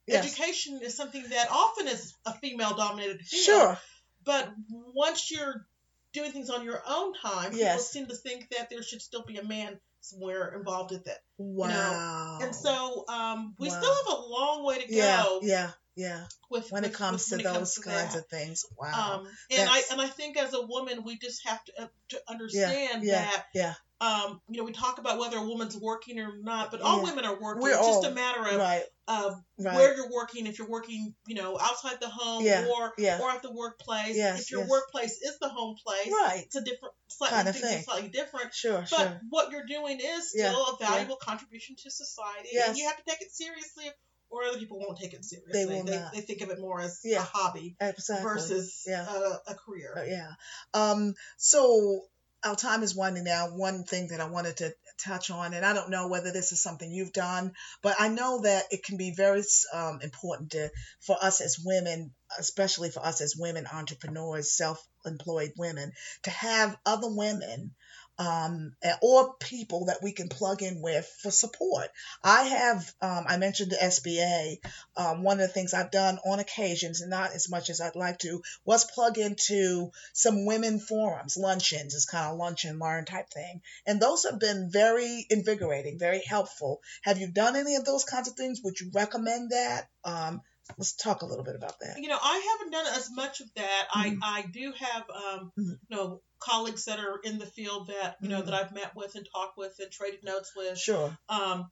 yes 0.07 0.25
education 0.25 0.79
is 0.83 0.95
something 0.95 1.23
that 1.29 1.47
often 1.51 1.87
is 1.87 2.15
a 2.25 2.33
female 2.33 2.75
dominated 2.75 3.19
field. 3.21 3.43
sure 3.45 3.77
But 4.23 4.49
once 4.69 5.31
you're 5.31 5.65
doing 6.13 6.31
things 6.31 6.49
on 6.49 6.63
your 6.63 6.81
own 6.87 7.13
time, 7.13 7.51
yes. 7.53 7.73
people 7.73 7.83
seem 7.83 8.07
to 8.07 8.15
think 8.15 8.49
that 8.49 8.69
there 8.69 8.81
should 8.81 9.01
still 9.01 9.23
be 9.23 9.37
a 9.37 9.43
man 9.43 9.79
somewhere 10.01 10.53
involved 10.57 10.91
with 10.91 11.07
it. 11.07 11.17
wow 11.37 12.39
And 12.41 12.55
so 12.55 13.05
um, 13.09 13.55
we 13.59 13.69
Wow. 13.69 13.79
still 13.79 13.95
have 13.95 14.17
a 14.17 14.21
long 14.21 14.65
way 14.65 14.79
to 14.79 14.87
go 14.91 14.95
yeah 14.97 15.39
yeah 15.41 15.71
yeah 15.95 16.23
with 16.49 16.71
when 16.71 16.83
with- 16.83 16.91
it 16.91 16.95
comes 16.97 17.29
with- 17.29 17.41
to 17.41 17.47
those 17.47 17.75
to 17.75 17.81
kinds 17.81 18.13
that. 18.13 18.19
of 18.19 18.27
things 18.27 18.65
wow 18.77 19.19
Um, 19.21 19.27
and 19.51 19.69
I 19.69 19.81
and 19.91 20.01
I 20.01 20.07
think 20.07 20.37
as 20.37 20.53
a 20.53 20.61
woman, 20.65 21.03
we 21.03 21.17
just 21.17 21.45
have 21.47 21.63
to 21.65 21.83
uh, 21.83 21.87
to 22.09 22.21
understand 22.29 23.03
yeah, 23.03 23.25
that 23.25 23.45
yeah. 23.53 23.73
Um, 24.01 24.39
you 24.49 24.57
know 24.57 24.63
we 24.63 24.71
talk 24.71 24.97
about 24.97 25.19
whether 25.19 25.37
a 25.37 25.43
woman's 25.43 25.75
working 25.77 26.19
or 26.19 26.31
not, 26.41 26.71
but 26.71 26.81
all 26.81 26.97
Yeah. 26.99 27.03
women 27.03 27.25
are 27.25 27.39
working. 27.39 27.61
We're 27.63 27.69
it's 27.77 27.79
just 27.87 28.05
all- 28.05 28.05
a 28.05 28.11
matter 28.13 28.39
of, 28.47 28.55
right 28.57 28.83
of 29.07 29.33
right 29.59 29.75
where 29.75 29.95
you're 29.95 30.09
working. 30.11 30.47
If 30.47 30.57
you're 30.59 30.69
working, 30.69 31.13
you 31.27 31.35
know, 31.35 31.59
outside 31.59 31.99
the 31.99 32.07
home 32.09 32.45
Yeah, 32.45 32.67
or 32.67 32.93
yeah. 32.97 33.19
or 33.21 33.29
at 33.31 33.41
the 33.41 33.51
workplace. 33.51 34.15
Yes, 34.15 34.41
if 34.41 34.51
your 34.51 34.61
yes. 34.61 34.69
workplace 34.69 35.21
is 35.21 35.37
the 35.39 35.49
home 35.49 35.75
place, 35.85 36.11
right 36.11 36.43
it's 36.45 36.55
a 36.55 36.61
different, 36.61 36.93
slightly 37.07 37.35
Kind 37.35 37.47
of 37.49 37.57
thing. 37.59 37.83
slightly 37.83 38.09
different. 38.09 38.53
sure 38.53 38.79
But 38.81 38.87
sure 38.89 39.21
what 39.29 39.51
you're 39.51 39.65
doing 39.65 39.99
is 39.99 40.29
still 40.29 40.65
a 40.67 40.77
valuable 40.79 41.17
contribution 41.17 41.75
to 41.83 41.91
society, 41.91 42.49
Yes. 42.53 42.69
and 42.69 42.77
you 42.77 42.87
have 42.87 42.97
to 42.97 43.03
take 43.07 43.21
it 43.21 43.31
seriously, 43.31 43.85
or 44.29 44.43
other 44.43 44.59
people 44.59 44.79
won't 44.79 44.97
take 44.99 45.13
it 45.13 45.25
seriously. 45.25 45.51
They 45.51 45.65
will 45.65 45.83
they, 45.83 45.97
not. 45.99 46.13
they 46.13 46.21
think 46.21 46.41
of 46.41 46.51
it 46.51 46.59
more 46.59 46.79
as 46.79 46.99
Yeah. 47.03 47.17
a 47.19 47.21
hobby 47.23 47.75
exactly 47.81 48.23
versus 48.23 48.83
Yeah. 48.87 49.05
a, 49.11 49.39
a 49.51 49.55
career. 49.55 49.93
Uh, 49.97 50.03
yeah. 50.03 50.31
Um, 50.73 51.15
so 51.37 52.05
our 52.43 52.55
time 52.55 52.83
is 52.83 52.95
winding 52.95 53.25
down. 53.25 53.57
One 53.57 53.83
thing 53.83 54.09
that 54.09 54.21
I 54.21 54.29
wanted 54.29 54.57
to 54.57 54.73
touch 55.03 55.29
on, 55.29 55.53
and 55.53 55.65
I 55.65 55.73
don't 55.73 55.89
know 55.89 56.07
whether 56.07 56.31
this 56.31 56.51
is 56.51 56.61
something 56.61 56.91
you've 56.91 57.13
done, 57.13 57.53
but 57.81 57.95
I 57.99 58.09
know 58.09 58.41
that 58.41 58.65
it 58.71 58.83
can 58.83 58.97
be 58.97 59.13
very 59.15 59.43
um, 59.73 59.99
important 60.01 60.51
to 60.51 60.71
for 61.01 61.17
us 61.21 61.41
as 61.41 61.59
women, 61.63 62.13
especially 62.37 62.91
for 62.91 63.05
us 63.05 63.21
as 63.21 63.35
women 63.37 63.67
entrepreneurs, 63.71 64.51
self-employed 64.51 65.53
women, 65.57 65.91
to 66.23 66.29
have 66.29 66.77
other 66.85 67.09
women. 67.09 67.75
Um, 68.19 68.75
or 69.01 69.35
people 69.39 69.85
that 69.85 70.03
we 70.03 70.11
can 70.11 70.27
plug 70.27 70.61
in 70.61 70.81
with 70.81 71.07
for 71.21 71.31
support. 71.31 71.87
I 72.21 72.43
have, 72.43 72.93
um, 73.01 73.23
I 73.27 73.37
mentioned 73.37 73.71
the 73.71 73.77
SBA. 73.77 74.57
Um, 74.97 75.23
one 75.23 75.39
of 75.39 75.47
the 75.47 75.53
things 75.53 75.73
I've 75.73 75.89
done 75.89 76.19
on 76.25 76.39
occasions, 76.39 76.99
and 76.99 77.09
not 77.09 77.31
as 77.33 77.49
much 77.49 77.69
as 77.69 77.79
I'd 77.79 77.95
like 77.95 78.19
to, 78.19 78.41
was 78.65 78.83
plug 78.83 79.17
into 79.17 79.91
some 80.11 80.45
women 80.45 80.79
forums, 80.79 81.37
luncheons, 81.37 81.95
it's 81.95 82.05
kind 82.05 82.29
of 82.29 82.37
lunch 82.37 82.65
and 82.65 82.77
learn 82.77 83.05
type 83.05 83.29
thing. 83.29 83.61
And 83.85 84.01
those 84.01 84.25
have 84.25 84.37
been 84.37 84.69
very 84.69 85.25
invigorating, 85.29 85.97
very 85.97 86.21
helpful. 86.25 86.81
Have 87.03 87.19
you 87.19 87.31
done 87.31 87.55
any 87.55 87.75
of 87.75 87.85
those 87.85 88.03
kinds 88.03 88.27
of 88.27 88.35
things? 88.35 88.59
Would 88.65 88.81
you 88.81 88.91
recommend 88.93 89.51
that? 89.51 89.87
Um, 90.03 90.41
let's 90.77 90.93
talk 90.93 91.21
a 91.21 91.25
little 91.25 91.45
bit 91.45 91.55
about 91.55 91.79
that. 91.79 91.97
You 91.99 92.09
know, 92.09 92.19
I 92.21 92.57
haven't 92.57 92.71
done 92.71 92.85
as 92.97 93.09
much 93.11 93.39
of 93.39 93.47
that. 93.55 93.87
Mhm. 93.95 94.17
I 94.21 94.39
I 94.39 94.41
do 94.43 94.73
have 94.77 95.03
um, 95.09 95.51
Mhm. 95.57 95.79
you 95.87 95.95
know 95.95 96.21
colleagues 96.39 96.85
that 96.85 96.99
are 96.99 97.19
in 97.23 97.37
the 97.37 97.45
field 97.45 97.87
that 97.87 98.17
you 98.21 98.29
know 98.29 98.41
Mhm. 98.41 98.45
that 98.45 98.53
I've 98.53 98.71
met 98.73 98.95
with 98.95 99.15
and 99.15 99.27
talked 99.33 99.57
with 99.57 99.77
and 99.79 99.91
traded 99.91 100.23
notes 100.23 100.51
with. 100.55 100.77
Sure. 100.79 101.17
Um, 101.27 101.69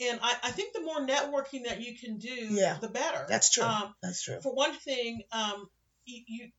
and 0.00 0.20
I, 0.22 0.36
I 0.42 0.50
think 0.50 0.72
the 0.74 0.80
more 0.82 1.00
networking 1.00 1.64
that 1.64 1.80
you 1.80 1.96
can 1.98 2.18
do, 2.18 2.28
Yeah. 2.28 2.78
the 2.78 2.88
better. 2.88 3.24
That's 3.28 3.50
true. 3.50 3.64
Um, 3.64 3.94
That's 4.02 4.22
true. 4.22 4.40
for 4.42 4.52
one 4.54 4.74
thing, 4.74 5.22
um, 5.32 5.68
you, 6.04 6.22
you 6.26 6.52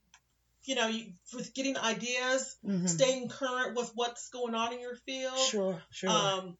you 0.63 0.75
know, 0.75 0.87
you, 0.87 1.13
with 1.33 1.53
getting 1.53 1.77
ideas, 1.77 2.57
Mhm. 2.65 2.89
staying 2.89 3.29
current 3.29 3.75
with 3.77 3.89
what's 3.95 4.27
going 4.29 4.53
on 4.53 4.73
in 4.73 4.81
your 4.81 4.95
field, 4.97 5.39
Sure. 5.39 5.81
Sure. 5.91 6.09
um, 6.09 6.57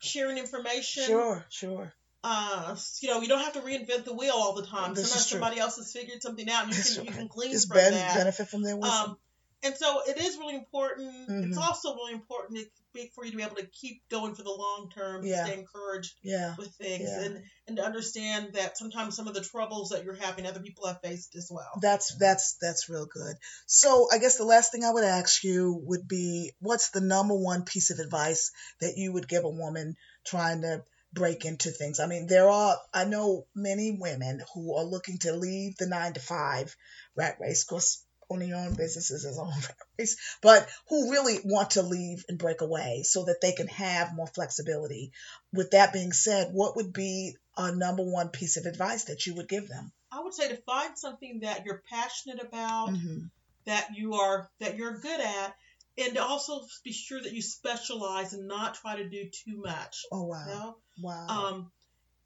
sharing 0.00 0.38
information. 0.38 1.04
sure. 1.04 1.44
Sure. 1.50 1.92
Uh, 2.24 2.76
you 3.00 3.08
know, 3.08 3.20
you 3.20 3.26
don't 3.26 3.40
have 3.42 3.54
to 3.54 3.60
reinvent 3.60 4.04
the 4.04 4.14
wheel 4.14 4.34
all 4.34 4.52
the 4.52 4.64
time. 4.64 4.94
This 4.94 5.08
Sometimes 5.08 5.28
somebody 5.28 5.58
else 5.58 5.74
has 5.76 5.92
figured 5.92 6.22
something 6.22 6.48
out, 6.48 6.64
and 6.66 6.70
you 6.72 6.76
That's 6.76 6.94
can 6.94 7.04
you 7.06 7.10
can 7.10 7.26
glean 7.26 7.50
Just 7.50 7.66
from 7.66 7.78
ben- 7.78 7.94
that. 7.94 8.14
benefit 8.16 8.48
from 8.48 8.62
their 8.62 8.76
wisdom. 8.76 9.10
Um, 9.10 9.18
and 9.62 9.76
so 9.76 10.02
it 10.06 10.16
is 10.18 10.36
really 10.38 10.54
important. 10.56 11.28
It's 11.28 11.58
Mhm. 11.58 11.62
also 11.62 11.94
really 11.94 12.12
important 12.12 12.58
to 12.58 12.66
be, 12.92 13.10
for 13.14 13.24
you 13.24 13.30
to 13.30 13.36
be 13.36 13.42
able 13.42 13.56
to 13.56 13.66
keep 13.66 14.02
going 14.10 14.34
for 14.34 14.42
the 14.42 14.50
long 14.50 14.90
term, 14.94 15.24
Yeah. 15.24 15.44
stay 15.46 15.58
encouraged 15.58 16.14
yeah. 16.22 16.54
with 16.58 16.74
things, 16.76 17.08
Yeah. 17.08 17.20
and 17.22 17.44
and 17.68 17.76
to 17.76 17.84
understand 17.84 18.54
that 18.54 18.76
sometimes 18.76 19.14
some 19.16 19.28
of 19.28 19.34
the 19.34 19.40
troubles 19.40 19.90
that 19.90 20.04
you're 20.04 20.14
having, 20.14 20.46
other 20.46 20.60
people 20.60 20.86
have 20.86 21.00
faced 21.00 21.34
as 21.36 21.48
well. 21.50 21.70
That's 21.80 22.14
that's 22.18 22.56
that's 22.60 22.88
real 22.88 23.06
good. 23.06 23.36
So 23.66 24.08
I 24.12 24.18
guess 24.18 24.36
the 24.36 24.44
last 24.44 24.72
thing 24.72 24.84
I 24.84 24.90
would 24.90 25.04
ask 25.04 25.42
you 25.44 25.80
would 25.86 26.06
be, 26.08 26.52
what's 26.58 26.90
the 26.90 27.00
number 27.00 27.34
one 27.34 27.64
piece 27.64 27.90
of 27.90 27.98
advice 27.98 28.50
that 28.80 28.96
you 28.96 29.12
would 29.12 29.28
give 29.28 29.44
a 29.44 29.48
woman 29.48 29.96
trying 30.24 30.62
to 30.62 30.84
break 31.12 31.44
into 31.44 31.70
things? 31.70 32.00
I 32.00 32.06
mean, 32.06 32.26
there 32.26 32.48
are 32.48 32.76
I 32.92 33.04
know 33.04 33.46
many 33.54 33.96
women 33.98 34.42
who 34.54 34.74
are 34.76 34.84
looking 34.84 35.18
to 35.20 35.32
leave 35.36 35.76
the 35.76 35.86
nine 35.86 36.14
to 36.14 36.20
five 36.20 36.74
rat 37.16 37.36
race. 37.40 37.62
Of 37.62 37.68
course, 37.68 38.04
owning 38.32 38.48
your 38.48 38.58
own 38.58 38.74
business 38.74 39.10
is 39.10 39.38
own 39.38 39.48
rat 39.48 39.76
race, 39.98 40.16
but 40.42 40.68
who 40.88 41.10
really 41.10 41.38
want 41.44 41.72
to 41.72 41.82
leave 41.82 42.24
and 42.28 42.38
break 42.38 42.60
away 42.60 43.02
so 43.04 43.24
that 43.24 43.40
they 43.40 43.52
can 43.52 43.68
have 43.68 44.14
more 44.14 44.26
flexibility. 44.26 45.12
With 45.52 45.72
that 45.72 45.92
being 45.92 46.12
said, 46.12 46.52
what 46.52 46.76
would 46.76 46.92
be 46.92 47.36
a 47.56 47.74
number 47.74 48.02
one 48.02 48.28
piece 48.30 48.56
of 48.56 48.66
advice 48.66 49.04
that 49.04 49.26
you 49.26 49.34
would 49.34 49.48
give 49.48 49.68
them? 49.68 49.92
I 50.10 50.20
would 50.22 50.34
say 50.34 50.48
to 50.48 50.62
find 50.62 50.98
something 50.98 51.40
that 51.40 51.64
you're 51.64 51.82
passionate 51.88 52.42
about, 52.42 52.90
Mhm. 52.90 53.30
that 53.64 53.88
you 53.94 54.14
are 54.14 54.50
that 54.60 54.76
you're 54.76 54.98
good 54.98 55.20
at, 55.20 55.54
and 55.98 56.16
also 56.18 56.66
be 56.84 56.92
sure 56.92 57.20
that 57.20 57.32
you 57.32 57.42
specialize 57.42 58.32
and 58.32 58.46
not 58.48 58.74
try 58.74 58.96
to 58.96 59.08
do 59.08 59.30
too 59.30 59.56
much. 59.58 60.04
Oh 60.10 60.22
You 60.22 60.28
wow, 60.28 60.44
know? 60.46 60.76
wow. 61.00 61.26
Um, 61.28 61.72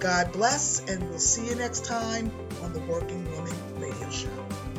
God 0.00 0.32
bless, 0.32 0.80
and 0.88 1.08
we'll 1.08 1.18
see 1.18 1.46
you 1.46 1.54
next 1.54 1.84
time 1.84 2.32
on 2.62 2.72
the 2.72 2.80
Working 2.80 3.30
Woman 3.32 3.54
Radio 3.78 4.10
Show. 4.10 4.71